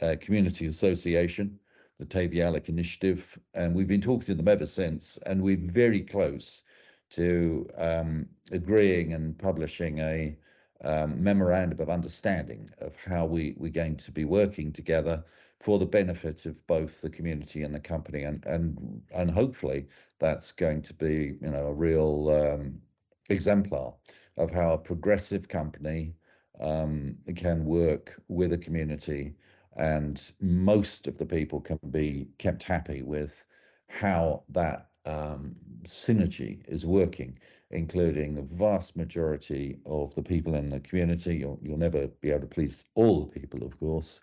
uh, 0.02 0.16
community 0.20 0.66
association, 0.66 1.58
the 1.98 2.06
Tayvallich 2.06 2.68
Initiative, 2.68 3.38
and 3.54 3.74
we've 3.74 3.88
been 3.88 4.00
talking 4.00 4.26
to 4.26 4.34
them 4.34 4.48
ever 4.48 4.66
since. 4.66 5.18
And 5.26 5.42
we're 5.42 5.56
very 5.56 6.02
close 6.02 6.64
to 7.10 7.66
um, 7.76 8.26
agreeing 8.52 9.12
and 9.12 9.38
publishing 9.38 9.98
a 10.00 10.36
um, 10.84 11.22
memorandum 11.22 11.80
of 11.80 11.90
understanding 11.90 12.68
of 12.78 12.94
how 12.96 13.26
we, 13.26 13.54
we're 13.56 13.70
going 13.70 13.96
to 13.96 14.12
be 14.12 14.24
working 14.24 14.72
together 14.72 15.24
for 15.60 15.78
the 15.78 15.86
benefit 15.86 16.46
of 16.46 16.64
both 16.66 17.00
the 17.00 17.10
community 17.10 17.62
and 17.64 17.74
the 17.74 17.80
company, 17.80 18.22
and 18.22 18.44
and 18.46 19.02
and 19.12 19.30
hopefully 19.30 19.86
that's 20.20 20.52
going 20.52 20.82
to 20.82 20.94
be 20.94 21.36
you 21.40 21.50
know 21.50 21.66
a 21.66 21.74
real 21.74 22.30
um, 22.30 22.80
exemplar 23.28 23.92
of 24.36 24.50
how 24.52 24.72
a 24.72 24.78
progressive 24.78 25.48
company 25.48 26.14
um, 26.60 27.16
can 27.34 27.64
work 27.64 28.20
with 28.28 28.52
a 28.52 28.58
community, 28.58 29.34
and 29.76 30.30
most 30.40 31.08
of 31.08 31.18
the 31.18 31.26
people 31.26 31.60
can 31.60 31.78
be 31.90 32.28
kept 32.38 32.62
happy 32.62 33.02
with 33.02 33.44
how 33.88 34.44
that 34.50 34.90
um, 35.06 35.56
synergy 35.84 36.60
is 36.68 36.86
working, 36.86 37.38
including 37.70 38.34
the 38.34 38.42
vast 38.42 38.96
majority 38.96 39.78
of 39.86 40.14
the 40.14 40.22
people 40.22 40.54
in 40.54 40.68
the 40.68 40.80
community. 40.80 41.36
You'll, 41.36 41.58
you'll 41.62 41.78
never 41.78 42.08
be 42.20 42.30
able 42.30 42.40
to 42.40 42.46
please 42.46 42.84
all 42.94 43.20
the 43.20 43.40
people, 43.40 43.64
of 43.64 43.78
course, 43.78 44.20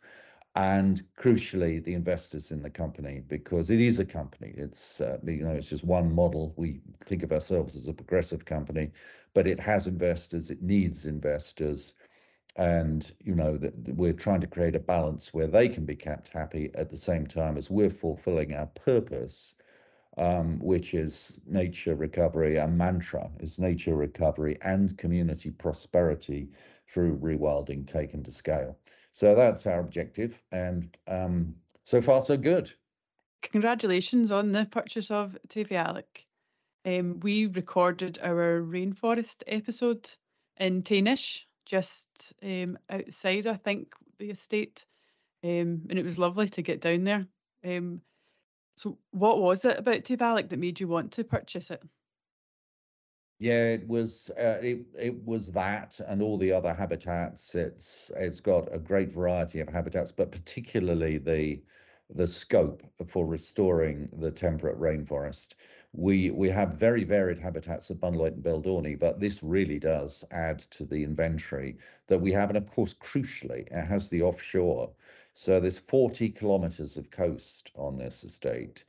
and 0.56 1.04
crucially 1.18 1.84
the 1.84 1.94
investors 1.94 2.52
in 2.52 2.62
the 2.62 2.70
company 2.70 3.22
because 3.28 3.70
it 3.70 3.82
is 3.82 4.00
a 4.00 4.06
company. 4.06 4.54
It's 4.56 5.02
uh, 5.02 5.20
you 5.26 5.44
know 5.44 5.52
it's 5.52 5.70
just 5.70 5.84
one 5.84 6.14
model. 6.14 6.54
We 6.56 6.80
think 7.02 7.24
of 7.24 7.32
ourselves 7.32 7.76
as 7.76 7.88
a 7.88 7.94
progressive 7.94 8.46
company 8.46 8.92
but 9.36 9.46
it 9.46 9.60
has 9.60 9.86
investors 9.86 10.50
it 10.50 10.64
needs 10.64 11.06
investors. 11.06 11.94
And 12.56 13.12
you 13.22 13.36
know 13.36 13.58
that 13.58 13.74
we're 13.96 14.14
trying 14.14 14.40
to 14.42 14.48
create 14.48 14.76
a 14.76 14.80
balance 14.80 15.34
where 15.34 15.46
they 15.48 15.68
can 15.68 15.86
be 15.86 15.96
kept 15.96 16.30
happy 16.30 16.72
at 16.74 16.90
the 16.90 16.98
same 16.98 17.28
time 17.28 17.58
as 17.58 17.70
we're 17.70 17.90
fulfilling 17.90 18.56
our 18.56 18.68
purpose 18.68 19.56
um, 20.18 20.60
which 20.60 20.94
is 20.94 21.40
nature 21.46 21.96
recovery 21.96 22.60
our 22.60 22.68
mantra 22.68 23.30
is 23.40 23.60
nature 23.60 23.96
recovery 23.96 24.58
and 24.62 24.98
community 24.98 25.52
prosperity 25.52 26.50
through 26.88 27.18
rewilding 27.18 27.86
taken 27.86 28.24
to 28.24 28.32
scale. 28.32 28.78
So 29.12 29.36
that's 29.36 29.66
our 29.66 29.80
objective, 29.80 30.42
and 30.52 30.96
um, 31.08 31.56
so 31.84 32.02
far 32.02 32.22
so 32.22 32.38
good. 32.38 32.72
Congratulations 33.42 34.32
on 34.32 34.52
the 34.52 34.66
purchase 34.66 35.12
of 35.12 35.38
Tayvallich. 35.50 36.26
Um, 36.86 37.20
we 37.22 37.48
recorded 37.48 38.20
our 38.22 38.62
rainforest 38.62 39.44
episode 39.48 40.08
in 40.58 40.84
Taynish, 40.84 41.42
just 41.66 42.34
um, 42.44 42.78
outside, 42.90 43.48
I 43.48 43.56
think, 43.56 43.94
the 44.20 44.30
estate, 44.30 44.86
um, 45.44 45.88
and 45.90 45.98
it 45.98 46.06
was 46.06 46.20
lovely 46.20 46.48
to 46.50 46.62
get 46.62 46.82
down 46.82 47.04
there. 47.04 47.28
Um, 47.66 48.02
so, 48.76 48.98
what 49.12 49.40
was 49.40 49.66
it 49.66 49.80
about 49.80 50.04
Tayvallich 50.04 50.50
that 50.50 50.60
made 50.60 50.80
you 50.80 50.88
want 50.88 51.12
to 51.14 51.24
purchase 51.24 51.72
it? 51.72 51.84
Yeah, 53.40 53.66
it 53.74 53.88
was 53.88 54.32
uh, 54.38 54.60
it 54.62 54.86
it 54.98 55.26
was 55.26 55.52
that 55.52 56.00
and 56.08 56.22
all 56.22 56.38
the 56.38 56.52
other 56.52 56.74
habitats. 56.74 57.54
It's 57.56 58.12
it's 58.16 58.40
got 58.40 58.74
a 58.74 58.80
great 58.80 59.12
variety 59.12 59.60
of 59.60 59.70
habitats, 59.70 60.12
but 60.12 60.32
particularly 60.32 61.18
the 61.18 61.62
the 62.10 62.28
scope 62.28 62.84
for 63.08 63.26
restoring 63.26 64.08
the 64.14 64.32
temperate 64.32 64.80
rainforest. 64.80 65.56
We 65.92 66.32
we 66.32 66.50
have 66.50 66.74
very 66.76 67.04
varied 67.04 67.40
habitats 67.40 67.92
at 67.92 68.00
Bunloit 68.00 68.34
and 68.36 68.44
Beldorney, 68.44 68.98
but 68.98 69.20
this 69.20 69.44
really 69.44 69.80
does 69.80 70.24
add 70.32 70.60
to 70.72 70.86
the 70.86 71.04
inventory 71.04 71.78
that 72.08 72.20
we 72.20 72.32
have, 72.32 72.50
and 72.50 72.58
of 72.58 72.70
course, 72.72 72.94
crucially, 72.94 73.68
it 73.72 73.86
has 73.86 74.10
the 74.10 74.22
offshore. 74.22 74.94
So 75.38 75.60
there's 75.60 75.80
40 75.80 76.30
kilometres 76.30 76.96
of 76.96 77.12
coast 77.12 77.70
on 77.76 77.98
this 77.98 78.24
estate. 78.24 78.86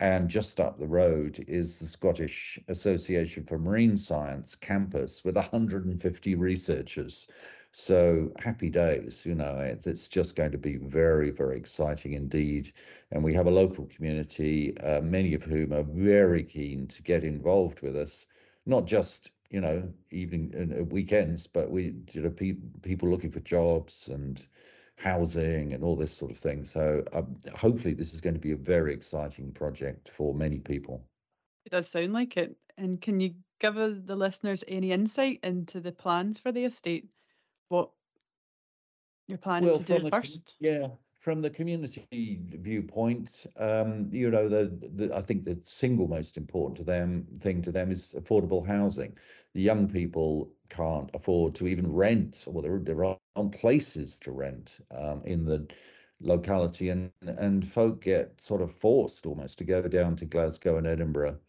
And 0.00 0.28
just 0.28 0.58
up 0.58 0.80
the 0.80 0.88
road 0.88 1.44
is 1.46 1.78
the 1.78 1.86
Scottish 1.86 2.58
Association 2.66 3.44
for 3.44 3.56
Marine 3.56 3.96
Science 3.96 4.56
campus 4.56 5.24
with 5.24 5.36
150 5.36 6.34
researchers. 6.34 7.28
So 7.70 8.32
happy 8.40 8.68
days, 8.68 9.24
you 9.24 9.36
know, 9.36 9.60
it's 9.60 10.08
just 10.08 10.34
going 10.34 10.50
to 10.50 10.58
be 10.58 10.76
very, 10.76 11.30
very 11.30 11.56
exciting 11.56 12.14
indeed. 12.14 12.72
And 13.12 13.22
we 13.22 13.32
have 13.34 13.46
a 13.46 13.52
local 13.52 13.86
community, 13.86 14.76
uh, 14.78 15.02
many 15.02 15.34
of 15.34 15.44
whom 15.44 15.72
are 15.72 15.84
very 15.84 16.42
keen 16.42 16.88
to 16.88 17.02
get 17.04 17.22
involved 17.22 17.80
with 17.80 17.94
us, 17.94 18.26
not 18.66 18.86
just, 18.86 19.30
you 19.50 19.60
know, 19.60 19.88
evening 20.10 20.52
and 20.52 20.80
uh, 20.80 20.84
weekends, 20.84 21.46
but 21.46 21.70
we, 21.70 21.94
you 22.12 22.22
know, 22.22 22.30
pe- 22.30 22.56
people 22.82 23.08
looking 23.08 23.30
for 23.30 23.40
jobs 23.40 24.08
and 24.08 24.48
housing 24.96 25.72
and 25.72 25.84
all 25.84 25.96
this 25.96 26.12
sort 26.12 26.30
of 26.30 26.38
thing. 26.38 26.64
So 26.64 27.04
um, 27.12 27.36
hopefully, 27.54 27.94
this 27.94 28.14
is 28.14 28.20
going 28.20 28.34
to 28.34 28.40
be 28.40 28.52
a 28.52 28.56
very 28.56 28.92
exciting 28.92 29.52
project 29.52 30.08
for 30.08 30.34
many 30.34 30.58
people. 30.58 31.04
It 31.64 31.70
does 31.70 31.88
sound 31.88 32.12
like 32.12 32.36
it. 32.36 32.56
And 32.78 33.00
can 33.00 33.20
you 33.20 33.34
give 33.60 33.74
the 33.74 34.16
listeners 34.16 34.64
any 34.68 34.92
insight 34.92 35.40
into 35.42 35.80
the 35.80 35.92
plans 35.92 36.38
for 36.38 36.52
the 36.52 36.64
estate? 36.64 37.08
What 37.68 37.90
you're 39.26 39.38
planning 39.38 39.70
well, 39.70 39.78
to 39.78 40.00
do 40.00 40.10
first? 40.10 40.56
Yeah, 40.60 40.88
from 41.26 41.42
the 41.42 41.50
community 41.50 42.38
viewpoint, 42.50 43.46
um, 43.56 44.08
you 44.12 44.30
know, 44.30 44.48
the, 44.48 44.70
the 44.94 45.12
I 45.12 45.20
think 45.20 45.44
the 45.44 45.58
single 45.64 46.06
most 46.06 46.36
important 46.36 46.76
to 46.76 46.84
them 46.84 47.26
thing 47.40 47.62
to 47.62 47.72
them 47.72 47.90
is 47.90 48.14
affordable 48.16 48.64
housing. 48.64 49.18
The 49.52 49.60
young 49.60 49.88
people 49.88 50.48
can't 50.68 51.10
afford 51.14 51.56
to 51.56 51.66
even 51.66 51.92
rent, 51.92 52.44
or 52.46 52.62
there 52.62 52.78
there 52.78 53.04
aren't 53.04 53.50
places 53.50 54.20
to 54.20 54.30
rent 54.30 54.78
um, 54.92 55.20
in 55.24 55.44
the 55.44 55.66
locality, 56.20 56.90
and 56.90 57.10
and 57.26 57.66
folk 57.66 58.02
get 58.02 58.40
sort 58.40 58.62
of 58.62 58.70
forced 58.70 59.26
almost 59.26 59.58
to 59.58 59.64
go 59.64 59.82
down 59.88 60.14
to 60.16 60.26
Glasgow 60.26 60.76
and 60.76 60.86
Edinburgh. 60.86 61.40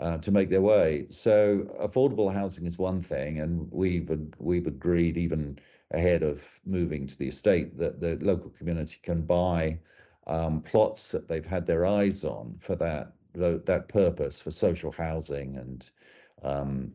Uh, 0.00 0.18
to 0.18 0.32
make 0.32 0.48
their 0.48 0.62
way, 0.62 1.06
so 1.08 1.58
affordable 1.80 2.32
housing 2.32 2.66
is 2.66 2.78
one 2.78 3.00
thing, 3.00 3.38
and 3.38 3.70
we've 3.70 4.10
we've 4.40 4.66
agreed 4.66 5.16
even 5.16 5.56
ahead 5.92 6.22
of 6.22 6.60
moving 6.64 7.06
to 7.06 7.18
the 7.18 7.28
estate 7.28 7.76
that 7.78 8.00
the 8.00 8.16
local 8.20 8.50
community 8.50 8.98
can 9.02 9.22
buy 9.22 9.78
um, 10.26 10.60
plots 10.62 11.10
that 11.10 11.26
they've 11.26 11.46
had 11.46 11.66
their 11.66 11.86
eyes 11.86 12.24
on 12.24 12.56
for 12.58 12.76
that 12.76 13.12
that 13.32 13.86
purpose 13.88 14.40
for 14.40 14.50
social 14.50 14.90
housing 14.90 15.56
and 15.56 15.90
um, 16.42 16.92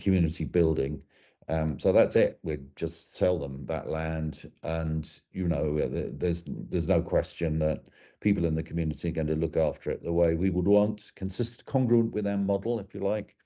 community 0.00 0.44
building. 0.44 1.02
Um, 1.48 1.78
so 1.78 1.92
that's 1.92 2.16
it. 2.16 2.40
We'd 2.42 2.74
just 2.74 3.14
sell 3.14 3.38
them 3.38 3.64
that 3.66 3.88
land, 3.88 4.50
and 4.64 5.08
you 5.32 5.46
know, 5.46 5.78
there's 5.78 6.42
there's 6.46 6.88
no 6.88 7.00
question 7.00 7.60
that 7.60 7.88
people 8.18 8.46
in 8.46 8.56
the 8.56 8.64
community 8.64 9.08
are 9.08 9.12
going 9.12 9.28
to 9.28 9.36
look 9.36 9.56
after 9.56 9.90
it 9.90 10.02
the 10.02 10.12
way 10.12 10.34
we 10.34 10.50
would 10.50 10.66
want, 10.66 11.12
consist 11.14 11.64
congruent 11.64 12.12
with 12.12 12.26
our 12.26 12.36
model, 12.36 12.80
if 12.80 12.94
you 12.94 13.00
like. 13.00 13.36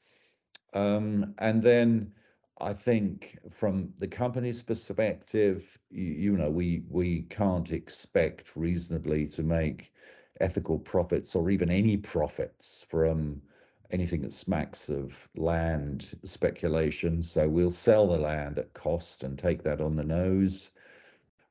Um, 0.73 1.35
and 1.38 1.62
then 1.62 2.12
I 2.62 2.74
think 2.74 3.38
from 3.50 3.92
the 3.98 4.08
company's 4.08 4.62
perspective, 4.62 5.78
you, 5.90 6.04
you, 6.04 6.36
know, 6.36 6.50
we 6.50 6.82
we 6.88 7.22
can't 7.22 7.72
expect 7.72 8.54
reasonably 8.56 9.26
to 9.28 9.42
make 9.42 9.92
ethical 10.40 10.78
profits 10.78 11.34
or 11.34 11.50
even 11.50 11.70
any 11.70 11.96
profits 11.96 12.86
from 12.88 13.40
anything 13.90 14.20
that 14.22 14.32
smacks 14.32 14.88
of 14.88 15.28
land 15.36 16.14
speculation. 16.24 17.22
So 17.22 17.48
we'll 17.48 17.70
sell 17.70 18.06
the 18.06 18.18
land 18.18 18.58
at 18.58 18.72
cost 18.74 19.24
and 19.24 19.38
take 19.38 19.62
that 19.62 19.80
on 19.80 19.96
the 19.96 20.04
nose. 20.04 20.70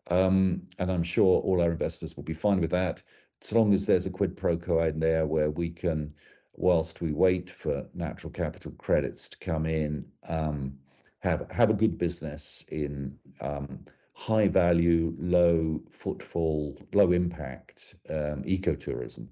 Um, 0.07 0.61
and 0.79 0.91
I'm 0.91 1.03
sure 1.03 1.41
all 1.41 1.61
our 1.61 1.71
investors 1.71 2.15
will 2.15 2.23
be 2.23 2.33
fine 2.33 2.59
with 2.59 2.71
that, 2.71 3.03
as 3.41 3.53
long 3.53 3.73
as 3.73 3.85
there's 3.85 4.05
a 4.05 4.11
quid 4.11 4.35
pro 4.35 4.57
quo 4.57 4.79
in 4.81 4.99
there 4.99 5.25
where 5.25 5.51
we 5.51 5.69
can, 5.69 6.13
whilst 6.55 7.01
we 7.01 7.13
wait 7.13 7.49
for 7.49 7.85
natural 7.93 8.31
capital 8.31 8.71
credits 8.73 9.29
to 9.29 9.37
come 9.37 9.65
in, 9.65 10.05
um, 10.27 10.77
have 11.19 11.49
have 11.51 11.69
a 11.69 11.73
good 11.73 11.97
business 11.97 12.63
in 12.69 13.17
um, 13.41 13.83
high 14.13 14.47
value, 14.47 15.15
low 15.17 15.81
footfall, 15.89 16.77
low 16.93 17.11
impact 17.11 17.95
um, 18.09 18.43
ecotourism. 18.43 19.27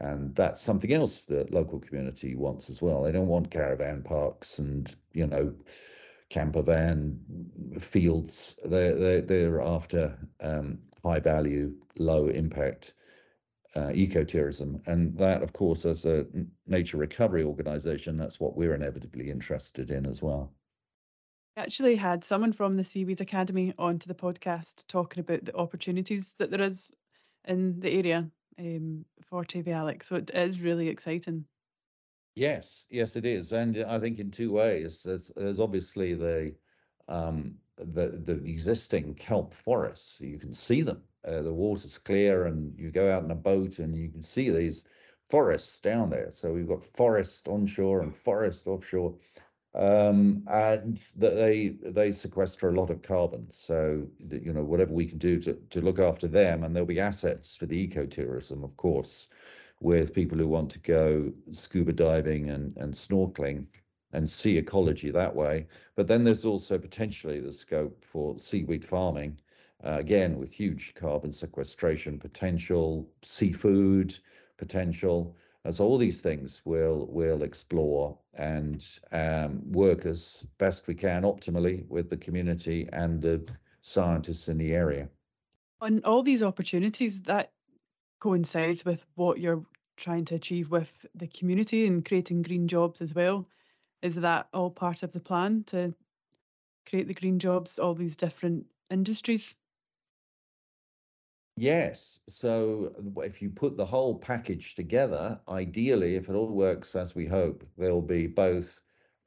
And 0.00 0.34
that's 0.34 0.62
something 0.62 0.94
else 0.94 1.26
that 1.26 1.52
local 1.52 1.78
community 1.78 2.34
wants 2.34 2.70
as 2.70 2.80
well. 2.80 3.02
They 3.02 3.12
don't 3.12 3.26
want 3.26 3.50
caravan 3.50 4.02
parks 4.02 4.58
and, 4.58 4.94
you 5.12 5.26
know, 5.26 5.52
camper 6.30 6.62
van 6.62 7.20
fields. 7.78 8.58
They're, 8.64 8.94
they're, 8.94 9.20
they're 9.20 9.60
after 9.60 10.16
um, 10.40 10.78
high 11.04 11.20
value, 11.20 11.74
low 11.98 12.28
impact 12.28 12.94
uh, 13.76 13.88
ecotourism. 13.88 14.80
And 14.86 15.16
that, 15.18 15.42
of 15.42 15.52
course, 15.52 15.84
as 15.84 16.06
a 16.06 16.26
nature 16.66 16.96
recovery 16.96 17.44
organization, 17.44 18.16
that's 18.16 18.40
what 18.40 18.56
we're 18.56 18.74
inevitably 18.74 19.30
interested 19.30 19.90
in 19.90 20.06
as 20.06 20.22
well. 20.22 20.54
Actually 21.60 21.94
had 21.94 22.24
someone 22.24 22.54
from 22.54 22.78
the 22.78 22.84
Seaweed 22.84 23.20
Academy 23.20 23.74
onto 23.78 24.08
the 24.08 24.14
podcast 24.14 24.86
talking 24.88 25.20
about 25.20 25.44
the 25.44 25.54
opportunities 25.54 26.32
that 26.38 26.50
there 26.50 26.62
is 26.62 26.90
in 27.44 27.78
the 27.80 27.90
area 27.90 28.30
um, 28.58 29.04
for 29.20 29.44
Tayvallich. 29.44 30.02
So 30.02 30.16
it 30.16 30.30
is 30.30 30.62
really 30.62 30.88
exciting. 30.88 31.44
Yes, 32.34 32.86
yes, 32.88 33.14
it 33.14 33.26
is, 33.26 33.52
and 33.52 33.76
I 33.76 33.98
think 33.98 34.18
in 34.18 34.30
two 34.30 34.50
ways. 34.50 35.02
There's, 35.02 35.30
there's 35.36 35.60
obviously 35.60 36.14
the 36.14 36.54
um, 37.08 37.56
the 37.76 38.08
the 38.08 38.42
existing 38.46 39.14
kelp 39.16 39.52
forests. 39.52 40.18
You 40.18 40.38
can 40.38 40.54
see 40.54 40.80
them. 40.80 41.02
Uh, 41.26 41.42
the 41.42 41.52
water's 41.52 41.98
clear, 41.98 42.46
and 42.46 42.72
you 42.78 42.90
go 42.90 43.12
out 43.12 43.24
in 43.24 43.30
a 43.32 43.34
boat, 43.34 43.80
and 43.80 43.94
you 43.94 44.08
can 44.08 44.22
see 44.22 44.48
these 44.48 44.86
forests 45.28 45.78
down 45.78 46.08
there. 46.08 46.30
So 46.30 46.54
we've 46.54 46.66
got 46.66 46.82
forest 46.82 47.48
onshore 47.48 48.00
and 48.00 48.16
forest 48.16 48.66
offshore, 48.66 49.14
um, 49.74 50.42
and 50.48 50.98
that 51.16 51.36
they 51.36 51.68
they 51.82 52.10
sequester 52.10 52.68
a 52.68 52.74
lot 52.74 52.90
of 52.90 53.02
carbon. 53.02 53.46
So 53.50 54.06
you 54.18 54.52
know 54.52 54.64
whatever 54.64 54.92
we 54.92 55.06
can 55.06 55.18
do 55.18 55.40
to 55.40 55.54
to 55.54 55.80
look 55.80 55.98
after 55.98 56.26
them, 56.28 56.64
and 56.64 56.74
there'll 56.74 56.86
be 56.86 57.00
assets 57.00 57.56
for 57.56 57.66
the 57.66 57.86
ecotourism, 57.86 58.64
of 58.64 58.76
course, 58.76 59.28
with 59.80 60.12
people 60.14 60.38
who 60.38 60.48
want 60.48 60.70
to 60.72 60.80
go 60.80 61.32
scuba 61.50 61.92
diving 61.92 62.50
and 62.50 62.76
and 62.76 62.92
snorkeling 62.92 63.66
and 64.12 64.28
see 64.28 64.58
ecology 64.58 65.10
that 65.10 65.34
way. 65.34 65.66
But 65.94 66.06
then 66.08 66.24
there's 66.24 66.44
also 66.44 66.78
potentially 66.78 67.40
the 67.40 67.52
scope 67.52 68.04
for 68.04 68.36
seaweed 68.38 68.84
farming, 68.84 69.38
uh, 69.84 69.96
again, 70.00 70.38
with 70.38 70.52
huge 70.52 70.94
carbon 70.94 71.32
sequestration 71.32 72.18
potential, 72.18 73.08
seafood 73.22 74.18
potential. 74.56 75.36
So 75.68 75.84
all 75.84 75.98
these 75.98 76.22
things 76.22 76.62
we'll, 76.64 77.06
we'll 77.10 77.42
explore 77.42 78.18
and 78.34 78.86
um, 79.12 79.60
work 79.70 80.06
as 80.06 80.46
best 80.56 80.86
we 80.86 80.94
can 80.94 81.22
optimally 81.22 81.86
with 81.88 82.08
the 82.08 82.16
community 82.16 82.88
and 82.92 83.20
the 83.20 83.46
scientists 83.82 84.48
in 84.48 84.56
the 84.56 84.72
area. 84.74 85.08
And 85.82 86.02
all 86.04 86.22
these 86.22 86.42
opportunities, 86.42 87.20
that 87.22 87.52
coincides 88.20 88.84
with 88.84 89.04
what 89.16 89.38
you're 89.38 89.64
trying 89.96 90.24
to 90.26 90.34
achieve 90.34 90.70
with 90.70 90.90
the 91.14 91.26
community 91.26 91.86
and 91.86 92.04
creating 92.04 92.42
green 92.42 92.66
jobs 92.66 93.02
as 93.02 93.14
well. 93.14 93.46
Is 94.02 94.14
that 94.16 94.48
all 94.54 94.70
part 94.70 95.02
of 95.02 95.12
the 95.12 95.20
plan 95.20 95.64
to 95.64 95.94
create 96.88 97.06
the 97.06 97.14
green 97.14 97.38
jobs, 97.38 97.78
all 97.78 97.94
these 97.94 98.16
different 98.16 98.64
industries? 98.90 99.56
Yes. 101.60 102.20
So 102.26 102.94
if 103.18 103.42
you 103.42 103.50
put 103.50 103.76
the 103.76 103.84
whole 103.84 104.14
package 104.18 104.74
together, 104.74 105.38
ideally, 105.46 106.16
if 106.16 106.30
it 106.30 106.34
all 106.34 106.52
works 106.54 106.96
as 106.96 107.14
we 107.14 107.26
hope, 107.26 107.62
there'll 107.76 108.00
be 108.00 108.26
both 108.26 108.80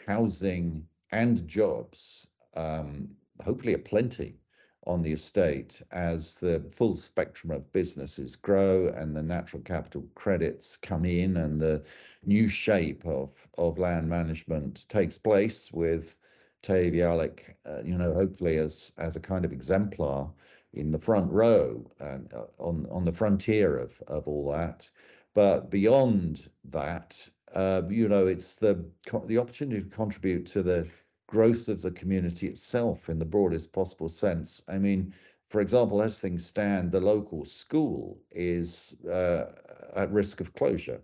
housing 0.08 0.88
and 1.12 1.48
jobs, 1.48 2.26
um, 2.56 3.08
hopefully 3.44 3.76
a 3.76 3.78
plenty 3.78 4.40
on 4.88 5.04
the 5.04 5.12
estate 5.12 5.80
as 5.92 6.34
the 6.34 6.60
full 6.72 6.96
spectrum 6.96 7.52
of 7.52 7.72
businesses 7.72 8.36
grow 8.36 8.88
and 8.88 9.16
the 9.16 9.22
natural 9.22 9.62
capital 9.62 10.04
credits 10.16 10.76
come 10.76 11.06
in 11.06 11.38
and 11.38 11.60
the 11.60 11.84
new 12.26 12.48
shape 12.48 13.06
of, 13.06 13.48
of 13.60 13.78
land 13.78 14.10
management 14.10 14.90
takes 14.90 15.20
place 15.20 15.72
with 15.72 16.18
Tayvallich, 16.64 17.56
uh, 17.66 17.82
you 17.84 17.98
know, 17.98 18.14
hopefully 18.14 18.58
as, 18.58 18.94
as 18.98 19.16
a 19.16 19.20
kind 19.20 19.46
of 19.46 19.52
exemplar 19.52 20.32
in 20.74 20.92
the 20.92 21.00
front 21.00 21.32
row 21.32 21.92
and 22.00 22.34
uh, 22.34 22.46
on, 22.58 22.88
on 22.90 23.06
the 23.06 23.12
frontier 23.12 23.78
of, 23.78 24.02
of 24.08 24.28
all 24.28 24.50
that. 24.52 24.90
But 25.34 25.70
beyond 25.70 26.50
that, 26.66 27.30
uh, 27.54 27.84
you 27.90 28.08
know, 28.08 28.28
it's 28.28 28.56
the 28.56 28.84
the 29.28 29.38
opportunity 29.38 29.84
to 29.84 29.90
contribute 29.90 30.46
to 30.48 30.64
the 30.64 30.90
growth 31.28 31.68
of 31.68 31.82
the 31.82 31.92
community 31.92 32.48
itself 32.48 33.10
in 33.10 33.20
the 33.20 33.26
broadest 33.26 33.72
possible 33.74 34.10
sense. 34.10 34.64
I 34.68 34.78
mean, 34.78 35.14
for 35.50 35.62
example, 35.62 36.02
as 36.02 36.20
things 36.20 36.46
stand, 36.46 36.92
the 36.92 37.00
local 37.00 37.46
school 37.46 38.20
is 38.32 38.96
uh, 39.06 39.52
at 39.96 40.12
risk 40.12 40.42
of 40.42 40.54
closure 40.54 41.02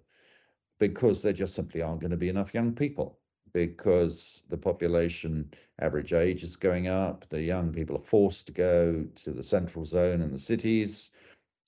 because 0.80 1.22
there 1.22 1.34
just 1.34 1.54
simply 1.54 1.82
aren't 1.82 2.02
going 2.02 2.12
to 2.12 2.18
be 2.18 2.30
enough 2.30 2.54
young 2.54 2.74
people 2.74 3.19
because 3.54 4.44
the 4.50 4.58
population 4.58 5.52
average 5.80 6.14
age 6.14 6.44
is 6.44 6.56
going 6.56 6.88
up. 6.88 7.28
The 7.30 7.42
young 7.42 7.72
people 7.72 7.98
are 7.98 8.02
forced 8.02 8.48
to 8.48 8.54
go 8.54 9.06
to 9.16 9.32
the 9.32 9.44
central 9.44 9.86
zone 9.86 10.22
and 10.22 10.34
the 10.34 10.40
cities. 10.40 11.12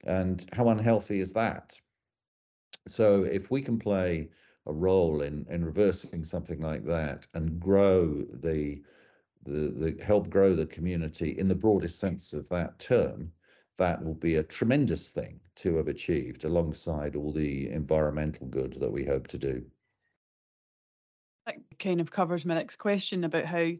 And 0.05 0.45
how 0.53 0.69
unhealthy 0.69 1.19
is 1.19 1.33
that? 1.33 1.79
So, 2.87 3.23
if 3.23 3.51
we 3.51 3.61
can 3.61 3.77
play 3.77 4.29
a 4.65 4.73
role 4.73 5.21
in 5.21 5.45
in 5.49 5.65
reversing 5.65 6.23
something 6.23 6.61
like 6.61 6.85
that 6.85 7.27
and 7.33 7.59
grow 7.59 8.21
the 8.21 8.81
the, 9.43 9.69
the 9.69 10.03
help 10.03 10.29
grow 10.29 10.53
the 10.53 10.67
community 10.67 11.37
in 11.37 11.47
the 11.47 11.55
broadest 11.55 11.99
sense 11.99 12.33
of 12.33 12.47
that 12.49 12.77
term, 12.77 13.31
that 13.77 14.03
will 14.03 14.13
be 14.13 14.35
a 14.35 14.43
tremendous 14.43 15.09
thing 15.09 15.39
to 15.55 15.77
have 15.77 15.87
achieved 15.87 16.45
alongside 16.45 17.15
all 17.15 17.31
the 17.31 17.69
environmental 17.69 18.45
good 18.47 18.73
that 18.73 18.91
we 18.91 19.03
hope 19.03 19.27
to 19.27 19.37
do. 19.39 19.65
That 21.45 21.57
kind 21.79 22.01
of 22.01 22.11
covers 22.11 22.45
my 22.45 22.53
next 22.53 22.77
question 22.77 23.23
about 23.23 23.45
how 23.45 23.71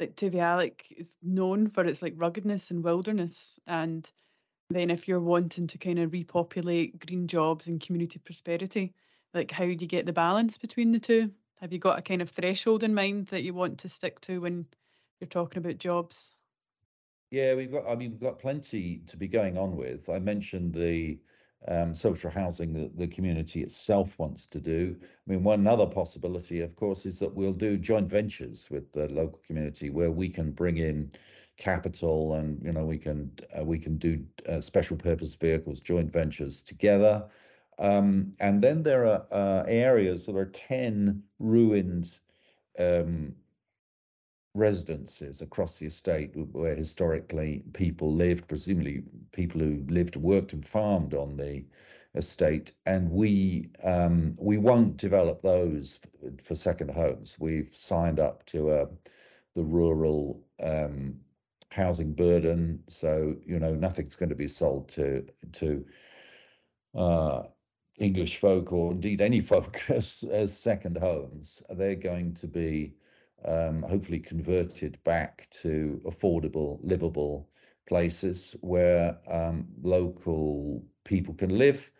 like 0.00 0.14
Tayvallich 0.14 0.92
is 0.96 1.16
known 1.22 1.68
for 1.68 1.84
its 1.84 2.02
like 2.02 2.14
ruggedness 2.16 2.70
and 2.70 2.84
wilderness 2.84 3.58
and 3.66 4.10
then 4.70 4.90
if 4.90 5.08
you're 5.08 5.20
wanting 5.20 5.66
to 5.66 5.78
kind 5.78 5.98
of 5.98 6.12
repopulate 6.12 7.04
green 7.04 7.26
jobs 7.26 7.66
and 7.66 7.80
community 7.80 8.18
prosperity 8.18 8.94
like 9.34 9.50
how 9.50 9.64
do 9.64 9.70
you 9.72 9.86
get 9.86 10.06
the 10.06 10.12
balance 10.12 10.58
between 10.58 10.92
the 10.92 11.00
two? 11.00 11.30
Have 11.60 11.72
you 11.72 11.78
got 11.78 11.98
a 11.98 12.02
kind 12.02 12.22
of 12.22 12.30
threshold 12.30 12.84
in 12.84 12.94
mind 12.94 13.26
that 13.28 13.42
you 13.42 13.52
want 13.52 13.78
to 13.78 13.88
stick 13.88 14.20
to 14.22 14.40
when 14.40 14.66
you're 15.20 15.28
talking 15.28 15.58
about 15.58 15.78
jobs? 15.78 16.34
Yeah, 17.30 17.54
we've 17.54 17.70
got. 17.70 17.86
I 17.86 17.94
mean, 17.94 18.12
we've 18.12 18.20
got 18.20 18.38
plenty 18.38 19.02
to 19.06 19.16
be 19.16 19.28
going 19.28 19.58
on 19.58 19.76
with. 19.76 20.08
I 20.08 20.18
mentioned 20.18 20.72
the 20.72 21.18
um, 21.66 21.94
social 21.94 22.30
housing 22.30 22.72
that 22.74 22.96
the 22.96 23.08
community 23.08 23.62
itself 23.62 24.18
wants 24.18 24.46
to 24.46 24.60
do. 24.60 24.96
I 25.00 25.30
mean, 25.30 25.42
one 25.42 25.66
other 25.66 25.86
possibility, 25.86 26.60
of 26.60 26.76
course, 26.76 27.04
is 27.04 27.18
that 27.18 27.34
we'll 27.34 27.52
do 27.52 27.76
joint 27.76 28.08
ventures 28.08 28.68
with 28.70 28.92
the 28.92 29.12
local 29.12 29.40
community 29.46 29.90
where 29.90 30.12
we 30.12 30.28
can 30.28 30.52
bring 30.52 30.78
in 30.78 31.10
capital 31.56 32.34
and 32.34 32.62
you 32.64 32.72
know 32.72 32.84
we 32.84 32.96
can 32.96 33.32
uh, 33.58 33.64
we 33.64 33.78
can 33.78 33.98
do 33.98 34.24
uh, 34.48 34.60
special 34.60 34.96
purpose 34.96 35.34
vehicles, 35.34 35.80
joint 35.80 36.12
ventures 36.12 36.62
together. 36.62 37.28
Um, 37.80 38.32
and 38.40 38.60
then 38.60 38.82
there 38.82 39.06
are 39.06 39.26
uh, 39.30 39.64
areas, 39.68 40.26
there 40.26 40.36
are 40.36 40.46
10 40.46 41.22
ruined 41.38 42.18
um, 42.78 43.34
residences 44.58 45.42
across 45.42 45.78
the 45.78 45.86
estate 45.86 46.32
where 46.52 46.74
historically 46.74 47.62
people 47.72 48.12
lived, 48.12 48.48
presumably 48.48 49.02
people 49.32 49.60
who 49.60 49.84
lived, 49.88 50.16
worked, 50.16 50.52
and 50.52 50.64
farmed 50.64 51.14
on 51.14 51.36
the 51.36 51.64
estate. 52.14 52.72
And 52.86 53.10
we 53.10 53.70
um, 53.84 54.34
we 54.40 54.58
won't 54.58 54.96
develop 54.96 55.42
those 55.42 56.00
for 56.42 56.54
second 56.54 56.90
homes. 56.90 57.36
We've 57.38 57.74
signed 57.74 58.20
up 58.20 58.44
to 58.46 58.70
uh, 58.70 58.86
the 59.54 59.64
rural 59.64 60.42
um, 60.62 61.20
housing 61.70 62.12
burden, 62.12 62.82
so 62.88 63.36
you 63.46 63.58
know 63.58 63.74
nothing's 63.74 64.16
going 64.16 64.30
to 64.30 64.34
be 64.34 64.48
sold 64.48 64.88
to 64.90 65.26
to 65.52 65.84
uh, 66.94 67.42
English 67.98 68.38
folk 68.38 68.72
or 68.72 68.92
indeed 68.92 69.20
any 69.20 69.40
folk 69.52 69.90
as, 69.90 70.24
as 70.30 70.56
second 70.56 70.96
homes, 70.98 71.62
they're 71.70 71.94
going 71.94 72.34
to 72.34 72.46
be 72.46 72.94
um, 73.44 73.82
hopefully 73.82 74.18
converted 74.18 74.98
back 75.04 75.48
to 75.50 76.00
affordable, 76.04 76.78
livable 76.82 77.48
places 77.86 78.56
where 78.60 79.18
um, 79.28 79.66
local 79.82 80.84
people 81.04 81.34
can 81.34 81.56
live. 81.56 81.90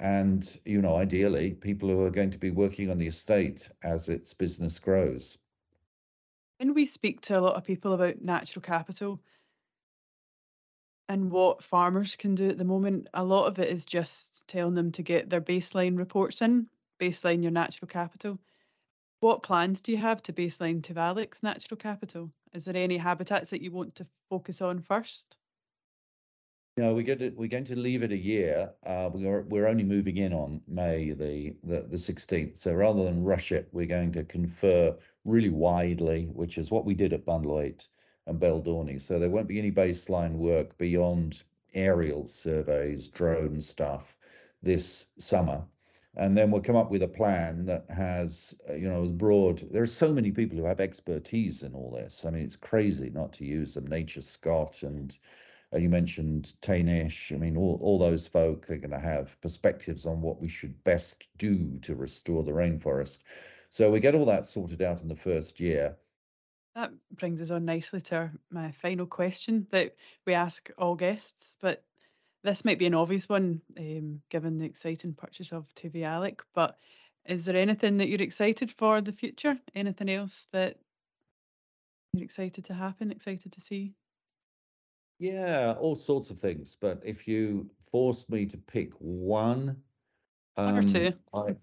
And, 0.00 0.58
you 0.64 0.82
know, 0.82 0.96
ideally, 0.96 1.52
people 1.52 1.88
who 1.88 2.00
are 2.02 2.10
going 2.10 2.30
to 2.30 2.38
be 2.38 2.50
working 2.50 2.90
on 2.90 2.98
the 2.98 3.06
estate 3.06 3.70
as 3.82 4.08
its 4.08 4.34
business 4.34 4.78
grows. 4.78 5.38
When 6.58 6.74
we 6.74 6.86
speak 6.86 7.20
to 7.22 7.38
a 7.38 7.40
lot 7.40 7.56
of 7.56 7.64
people 7.64 7.92
about 7.92 8.22
natural 8.22 8.62
capital, 8.62 9.20
and 11.08 11.30
what 11.30 11.62
farmers 11.62 12.16
can 12.16 12.34
do 12.34 12.48
at 12.48 12.58
the 12.58 12.64
moment, 12.64 13.08
a 13.14 13.22
lot 13.22 13.46
of 13.46 13.58
it 13.58 13.68
is 13.68 13.84
just 13.84 14.48
telling 14.48 14.74
them 14.74 14.90
to 14.92 15.02
get 15.02 15.28
their 15.28 15.40
baseline 15.40 15.98
reports 15.98 16.40
in, 16.40 16.66
baseline 16.98 17.42
your 17.42 17.52
natural 17.52 17.88
capital. 17.88 18.38
What 19.24 19.42
plans 19.42 19.80
do 19.80 19.90
you 19.90 19.96
have 19.96 20.22
to 20.24 20.34
baseline 20.34 20.82
Tayvallich's 20.82 21.42
natural 21.42 21.78
capital? 21.78 22.30
Is 22.52 22.66
there 22.66 22.76
any 22.76 22.98
habitats 22.98 23.48
that 23.48 23.62
you 23.62 23.70
want 23.70 23.94
to 23.94 24.06
focus 24.28 24.60
on 24.60 24.80
first? 24.80 25.38
No, 26.76 26.92
we're 26.92 27.04
going 27.04 27.20
to 27.20 27.30
we're 27.30 27.48
going 27.48 27.64
to 27.64 27.74
leave 27.74 28.02
it 28.02 28.12
a 28.12 28.18
year. 28.18 28.70
Uh, 28.84 29.08
we're 29.10 29.40
we're 29.44 29.66
only 29.66 29.82
moving 29.82 30.18
in 30.18 30.34
on 30.34 30.60
May 30.68 31.12
the 31.12 31.56
the 31.64 31.86
the 31.88 31.96
sixteenth. 31.96 32.58
So 32.58 32.74
rather 32.74 33.02
than 33.02 33.24
rush 33.24 33.50
it, 33.50 33.66
we're 33.72 33.86
going 33.86 34.12
to 34.12 34.24
confer 34.24 34.94
really 35.24 35.48
widely, 35.48 36.26
which 36.26 36.58
is 36.58 36.70
what 36.70 36.84
we 36.84 36.92
did 36.92 37.14
at 37.14 37.24
Bunloit 37.24 37.88
and 38.26 38.38
Beldorney. 38.38 39.00
So 39.00 39.18
there 39.18 39.30
won't 39.30 39.48
be 39.48 39.58
any 39.58 39.72
baseline 39.72 40.32
work 40.32 40.76
beyond 40.76 41.44
aerial 41.72 42.26
surveys, 42.26 43.08
drone 43.08 43.62
stuff 43.62 44.18
this 44.62 45.06
summer 45.16 45.64
and 46.16 46.36
then 46.36 46.50
we'll 46.50 46.62
come 46.62 46.76
up 46.76 46.90
with 46.90 47.02
a 47.02 47.08
plan 47.08 47.64
that 47.66 47.84
has 47.90 48.54
uh, 48.68 48.74
you 48.74 48.88
know 48.88 49.04
broad 49.04 49.66
there's 49.70 49.92
so 49.92 50.12
many 50.12 50.30
people 50.30 50.56
who 50.56 50.64
have 50.64 50.80
expertise 50.80 51.62
in 51.62 51.74
all 51.74 51.90
this 51.90 52.24
i 52.24 52.30
mean 52.30 52.42
it's 52.42 52.56
crazy 52.56 53.10
not 53.10 53.32
to 53.32 53.44
use 53.44 53.74
them 53.74 53.86
NatureScot 53.88 54.82
and 54.82 55.18
uh, 55.74 55.78
you 55.78 55.88
mentioned 55.88 56.54
Taynish. 56.60 57.32
I 57.32 57.36
mean, 57.36 57.56
all, 57.56 57.78
all 57.82 57.98
those 57.98 58.28
folk, 58.28 58.66
they're 58.66 58.78
going 58.78 58.90
to 58.90 58.98
have 58.98 59.40
perspectives 59.40 60.06
on 60.06 60.20
what 60.20 60.40
we 60.40 60.48
should 60.48 60.82
best 60.84 61.26
do 61.36 61.78
to 61.82 61.94
restore 61.94 62.42
the 62.42 62.52
rainforest. 62.52 63.20
So 63.70 63.90
we 63.90 64.00
get 64.00 64.14
all 64.14 64.26
that 64.26 64.46
sorted 64.46 64.82
out 64.82 65.02
in 65.02 65.08
the 65.08 65.16
first 65.16 65.58
year. 65.58 65.96
That 66.76 66.92
brings 67.12 67.40
us 67.40 67.50
on 67.50 67.64
nicely 67.64 68.00
to 68.02 68.16
our, 68.16 68.32
my 68.50 68.70
final 68.70 69.06
question 69.06 69.66
that 69.70 69.94
we 70.26 70.34
ask 70.34 70.70
all 70.78 70.94
guests, 70.94 71.56
but 71.60 71.84
this 72.44 72.64
might 72.64 72.78
be 72.78 72.86
an 72.86 72.94
obvious 72.94 73.28
one, 73.28 73.60
um, 73.78 74.20
given 74.28 74.58
the 74.58 74.66
exciting 74.66 75.14
purchase 75.14 75.50
of 75.50 75.74
Tayvallich, 75.74 76.40
but 76.54 76.78
is 77.24 77.46
there 77.46 77.56
anything 77.56 77.96
that 77.96 78.08
you're 78.08 78.20
excited 78.20 78.70
for 78.70 79.00
the 79.00 79.12
future? 79.12 79.58
Anything 79.74 80.10
else 80.10 80.46
that 80.52 80.76
you're 82.12 82.24
excited 82.24 82.64
to 82.66 82.74
happen, 82.74 83.10
excited 83.10 83.50
to 83.52 83.60
see? 83.62 83.94
Yeah, 85.18 85.74
all 85.80 85.94
sorts 85.94 86.30
of 86.30 86.38
things. 86.38 86.76
But 86.78 87.00
if 87.02 87.26
you 87.26 87.70
force 87.90 88.28
me 88.28 88.44
to 88.46 88.58
pick 88.58 88.92
one, 88.98 89.76
One 90.56 90.78
or 90.78 90.82
two. 90.82 91.12
um, 91.32 91.56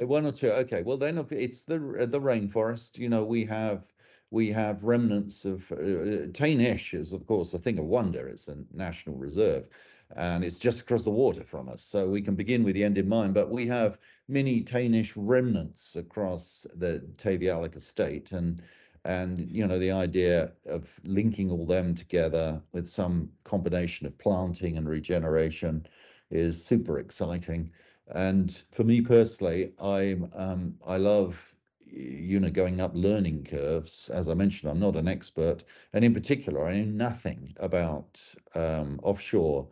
I 0.00 0.04
one 0.04 0.26
or 0.26 0.32
two. 0.32 0.50
Okay, 0.50 0.82
well 0.82 0.96
then 0.96 1.24
it's 1.30 1.64
the 1.64 1.78
the 2.10 2.20
rainforest. 2.20 2.98
You 2.98 3.08
know, 3.08 3.24
we 3.24 3.44
have 3.44 3.84
we 4.30 4.50
have 4.50 4.84
remnants 4.84 5.44
of 5.44 5.70
uh, 5.72 5.76
uh 5.76 6.26
Taynish 6.32 6.94
is 6.94 7.12
of 7.12 7.26
course 7.26 7.54
a 7.54 7.58
thing 7.58 7.78
of 7.78 7.84
wonder. 7.84 8.26
It's 8.28 8.48
a 8.48 8.58
national 8.72 9.16
reserve, 9.16 9.68
and 10.14 10.44
it's 10.44 10.58
just 10.58 10.82
across 10.82 11.02
the 11.02 11.10
water 11.10 11.42
from 11.42 11.68
us. 11.68 11.82
So 11.82 12.08
we 12.08 12.22
can 12.22 12.36
begin 12.36 12.62
with 12.62 12.74
the 12.74 12.84
end 12.84 12.96
in 12.96 13.08
mind. 13.08 13.34
But 13.34 13.50
we 13.50 13.66
have 13.66 13.98
many 14.28 14.62
Taynish 14.62 15.12
remnants 15.16 15.96
across 15.96 16.66
the 16.76 17.00
Tayvallich 17.16 17.74
estate, 17.76 18.32
and 18.32 18.62
and 19.04 19.38
you 19.50 19.66
know 19.66 19.78
the 19.78 19.90
idea 19.90 20.52
of 20.66 21.00
linking 21.04 21.50
all 21.50 21.66
them 21.66 21.94
together 21.94 22.62
with 22.72 22.86
some 22.88 23.30
combination 23.44 24.06
of 24.06 24.16
planting 24.18 24.76
and 24.76 24.88
regeneration 24.88 25.86
is 26.30 26.64
super 26.64 26.98
exciting. 26.98 27.70
And 28.08 28.64
for 28.70 28.84
me 28.84 29.00
personally, 29.00 29.72
I'm 29.80 30.30
um, 30.34 30.76
I 30.86 30.98
love 30.98 31.56
you 31.84 32.38
know 32.38 32.50
going 32.50 32.80
up 32.80 32.92
learning 32.94 33.44
curves. 33.44 34.08
As 34.10 34.28
I 34.28 34.34
mentioned, 34.34 34.70
I'm 34.70 34.80
not 34.80 34.94
an 34.94 35.08
expert, 35.08 35.64
and 35.92 36.04
in 36.04 36.14
particular, 36.14 36.64
I 36.64 36.80
know 36.80 36.84
nothing 36.84 37.54
about 37.58 38.22
um, 38.54 39.00
offshore 39.02 39.66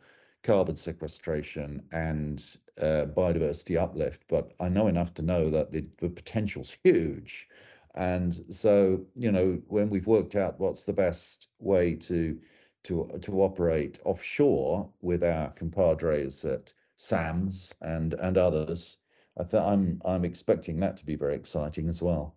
carbon 0.44 0.76
sequestration 0.76 1.82
and 1.90 2.58
uh, 2.80 3.06
biodiversity 3.06 3.76
uplift, 3.76 4.22
but 4.28 4.52
I 4.60 4.68
know 4.68 4.86
enough 4.86 5.14
to 5.14 5.22
know 5.22 5.50
that 5.50 5.72
the, 5.72 5.88
the 5.98 6.10
potential's 6.10 6.76
huge. 6.84 7.48
And 7.96 8.44
so, 8.54 9.04
you 9.16 9.32
know, 9.32 9.60
when 9.68 9.88
we've 9.88 10.06
worked 10.06 10.36
out 10.36 10.60
what's 10.60 10.84
the 10.84 10.92
best 10.92 11.48
way 11.58 11.94
to 11.94 12.40
to 12.84 13.18
to 13.22 13.42
operate 13.42 13.98
offshore 14.04 14.90
with 15.00 15.24
our 15.24 15.50
compadres 15.52 16.44
at 16.44 16.72
SAMS 16.96 17.74
and 17.80 18.14
and 18.14 18.36
others, 18.36 18.98
I 19.38 19.44
th- 19.44 19.62
I'm 19.62 20.02
I'm 20.04 20.24
expecting 20.24 20.80
that 20.80 20.96
to 20.98 21.06
be 21.06 21.16
very 21.16 21.34
exciting 21.34 21.88
as 21.88 22.02
well. 22.02 22.36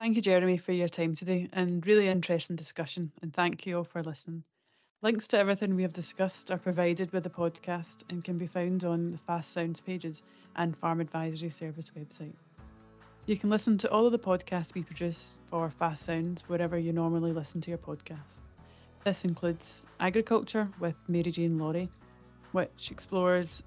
Thank 0.00 0.16
you, 0.16 0.22
Jeremy, 0.22 0.58
for 0.58 0.72
your 0.72 0.88
time 0.88 1.14
today 1.14 1.48
and 1.52 1.86
really 1.86 2.08
interesting 2.08 2.56
discussion. 2.56 3.12
And 3.22 3.32
thank 3.32 3.66
you 3.66 3.78
all 3.78 3.84
for 3.84 4.02
listening. 4.02 4.44
Links 5.02 5.28
to 5.28 5.38
everything 5.38 5.76
we 5.76 5.82
have 5.82 5.94
discussed 5.94 6.50
are 6.50 6.58
provided 6.58 7.10
with 7.10 7.24
the 7.24 7.30
podcast 7.30 8.04
and 8.10 8.22
can 8.22 8.36
be 8.36 8.46
found 8.46 8.84
on 8.84 9.12
the 9.12 9.16
FAS 9.16 9.46
Sounds 9.46 9.80
pages 9.80 10.22
and 10.56 10.76
Farm 10.76 11.00
Advisory 11.00 11.48
Service 11.48 11.90
website. 11.98 12.34
You 13.24 13.38
can 13.38 13.48
listen 13.48 13.78
to 13.78 13.90
all 13.90 14.04
of 14.04 14.12
the 14.12 14.18
podcasts 14.18 14.74
we 14.74 14.82
produce 14.82 15.38
for 15.46 15.70
FAS 15.70 16.02
Sounds 16.02 16.42
wherever 16.48 16.78
you 16.78 16.92
normally 16.92 17.32
listen 17.32 17.62
to 17.62 17.70
your 17.70 17.78
podcast. 17.78 18.42
This 19.02 19.24
includes 19.24 19.86
Agriculture 20.00 20.68
with 20.78 20.96
Mary 21.08 21.30
Jane 21.30 21.58
Laurie, 21.58 21.88
which 22.52 22.90
explores 22.90 23.62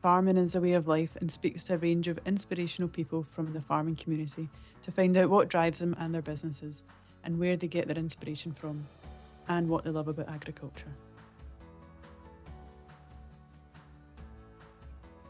farming 0.00 0.38
as 0.38 0.54
a 0.54 0.60
way 0.62 0.72
of 0.72 0.88
life 0.88 1.14
and 1.16 1.30
speaks 1.30 1.64
to 1.64 1.74
a 1.74 1.78
range 1.78 2.08
of 2.08 2.18
inspirational 2.24 2.88
people 2.88 3.26
from 3.34 3.52
the 3.52 3.60
farming 3.60 3.96
community 3.96 4.48
to 4.84 4.90
find 4.90 5.18
out 5.18 5.28
what 5.28 5.50
drives 5.50 5.80
them 5.80 5.94
and 5.98 6.14
their 6.14 6.22
businesses 6.22 6.82
and 7.24 7.38
where 7.38 7.58
they 7.58 7.68
get 7.68 7.88
their 7.88 7.98
inspiration 7.98 8.52
from 8.52 8.88
and 9.48 9.68
what 9.68 9.84
they 9.84 9.90
love 9.90 10.08
about 10.08 10.28
agriculture. 10.28 10.92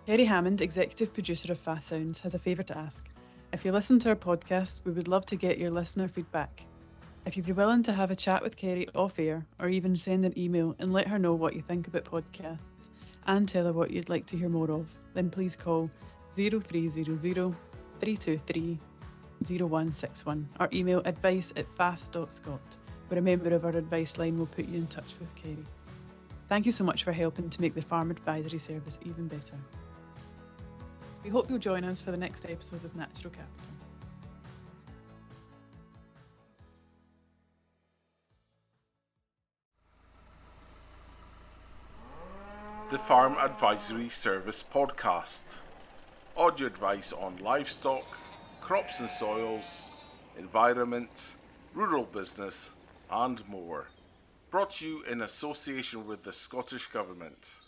Kerry 0.06 0.24
Hammond, 0.24 0.62
executive 0.62 1.12
producer 1.12 1.52
of 1.52 1.58
FAS 1.58 1.84
Sounds, 1.84 2.18
has 2.20 2.34
a 2.34 2.38
favour 2.38 2.62
to 2.62 2.78
ask. 2.78 3.06
If 3.52 3.64
you 3.64 3.72
listen 3.72 3.98
to 4.00 4.08
our 4.08 4.16
podcast, 4.16 4.80
we 4.84 4.92
would 4.92 5.06
love 5.06 5.26
to 5.26 5.36
get 5.36 5.58
your 5.58 5.70
listener 5.70 6.08
feedback. 6.08 6.62
If 7.26 7.36
you'd 7.36 7.44
be 7.44 7.52
willing 7.52 7.82
to 7.82 7.92
have 7.92 8.10
a 8.10 8.16
chat 8.16 8.42
with 8.42 8.56
Kerry 8.56 8.88
off 8.94 9.18
air 9.18 9.44
or 9.60 9.68
even 9.68 9.94
send 9.96 10.24
an 10.24 10.38
email 10.38 10.74
and 10.78 10.94
let 10.94 11.08
her 11.08 11.18
know 11.18 11.34
what 11.34 11.54
you 11.54 11.60
think 11.60 11.88
about 11.88 12.04
podcasts 12.04 12.88
and 13.26 13.46
tell 13.46 13.66
her 13.66 13.72
what 13.72 13.90
you'd 13.90 14.08
like 14.08 14.24
to 14.26 14.36
hear 14.38 14.48
more 14.48 14.70
of, 14.70 14.86
then 15.12 15.28
please 15.28 15.56
call 15.56 15.90
0300 16.32 17.54
323 18.00 18.78
0161 19.46 20.48
or 20.58 20.68
email 20.72 21.02
advice 21.04 21.52
at 21.56 21.66
fas.scot 21.76 22.76
where 23.08 23.18
a 23.18 23.22
member 23.22 23.54
of 23.54 23.64
our 23.64 23.76
advice 23.76 24.18
line 24.18 24.38
will 24.38 24.46
put 24.46 24.66
you 24.66 24.78
in 24.78 24.86
touch 24.86 25.14
with 25.18 25.34
Kerry. 25.34 25.56
Thank 26.48 26.66
you 26.66 26.72
so 26.72 26.84
much 26.84 27.04
for 27.04 27.12
helping 27.12 27.50
to 27.50 27.60
make 27.60 27.74
the 27.74 27.82
Farm 27.82 28.10
Advisory 28.10 28.58
Service 28.58 28.98
even 29.04 29.28
better. 29.28 29.56
We 31.24 31.30
hope 31.30 31.50
you'll 31.50 31.58
join 31.58 31.84
us 31.84 32.00
for 32.00 32.10
the 32.10 32.16
next 32.16 32.46
episode 32.46 32.84
of 32.84 32.94
Natural 32.96 33.30
Capital. 33.30 33.72
The 42.90 42.98
Farm 42.98 43.36
Advisory 43.38 44.08
Service 44.08 44.62
Podcast. 44.62 45.58
Audio 46.34 46.66
advice 46.66 47.12
on 47.12 47.36
livestock, 47.38 48.04
crops 48.62 49.00
and 49.00 49.10
soils, 49.10 49.90
environment, 50.38 51.36
rural 51.74 52.04
business, 52.04 52.70
and 53.10 53.46
more. 53.48 53.88
Brought 54.50 54.70
to 54.70 54.88
you 54.88 55.02
in 55.04 55.22
association 55.22 56.06
with 56.06 56.24
the 56.24 56.32
Scottish 56.32 56.86
Government. 56.86 57.60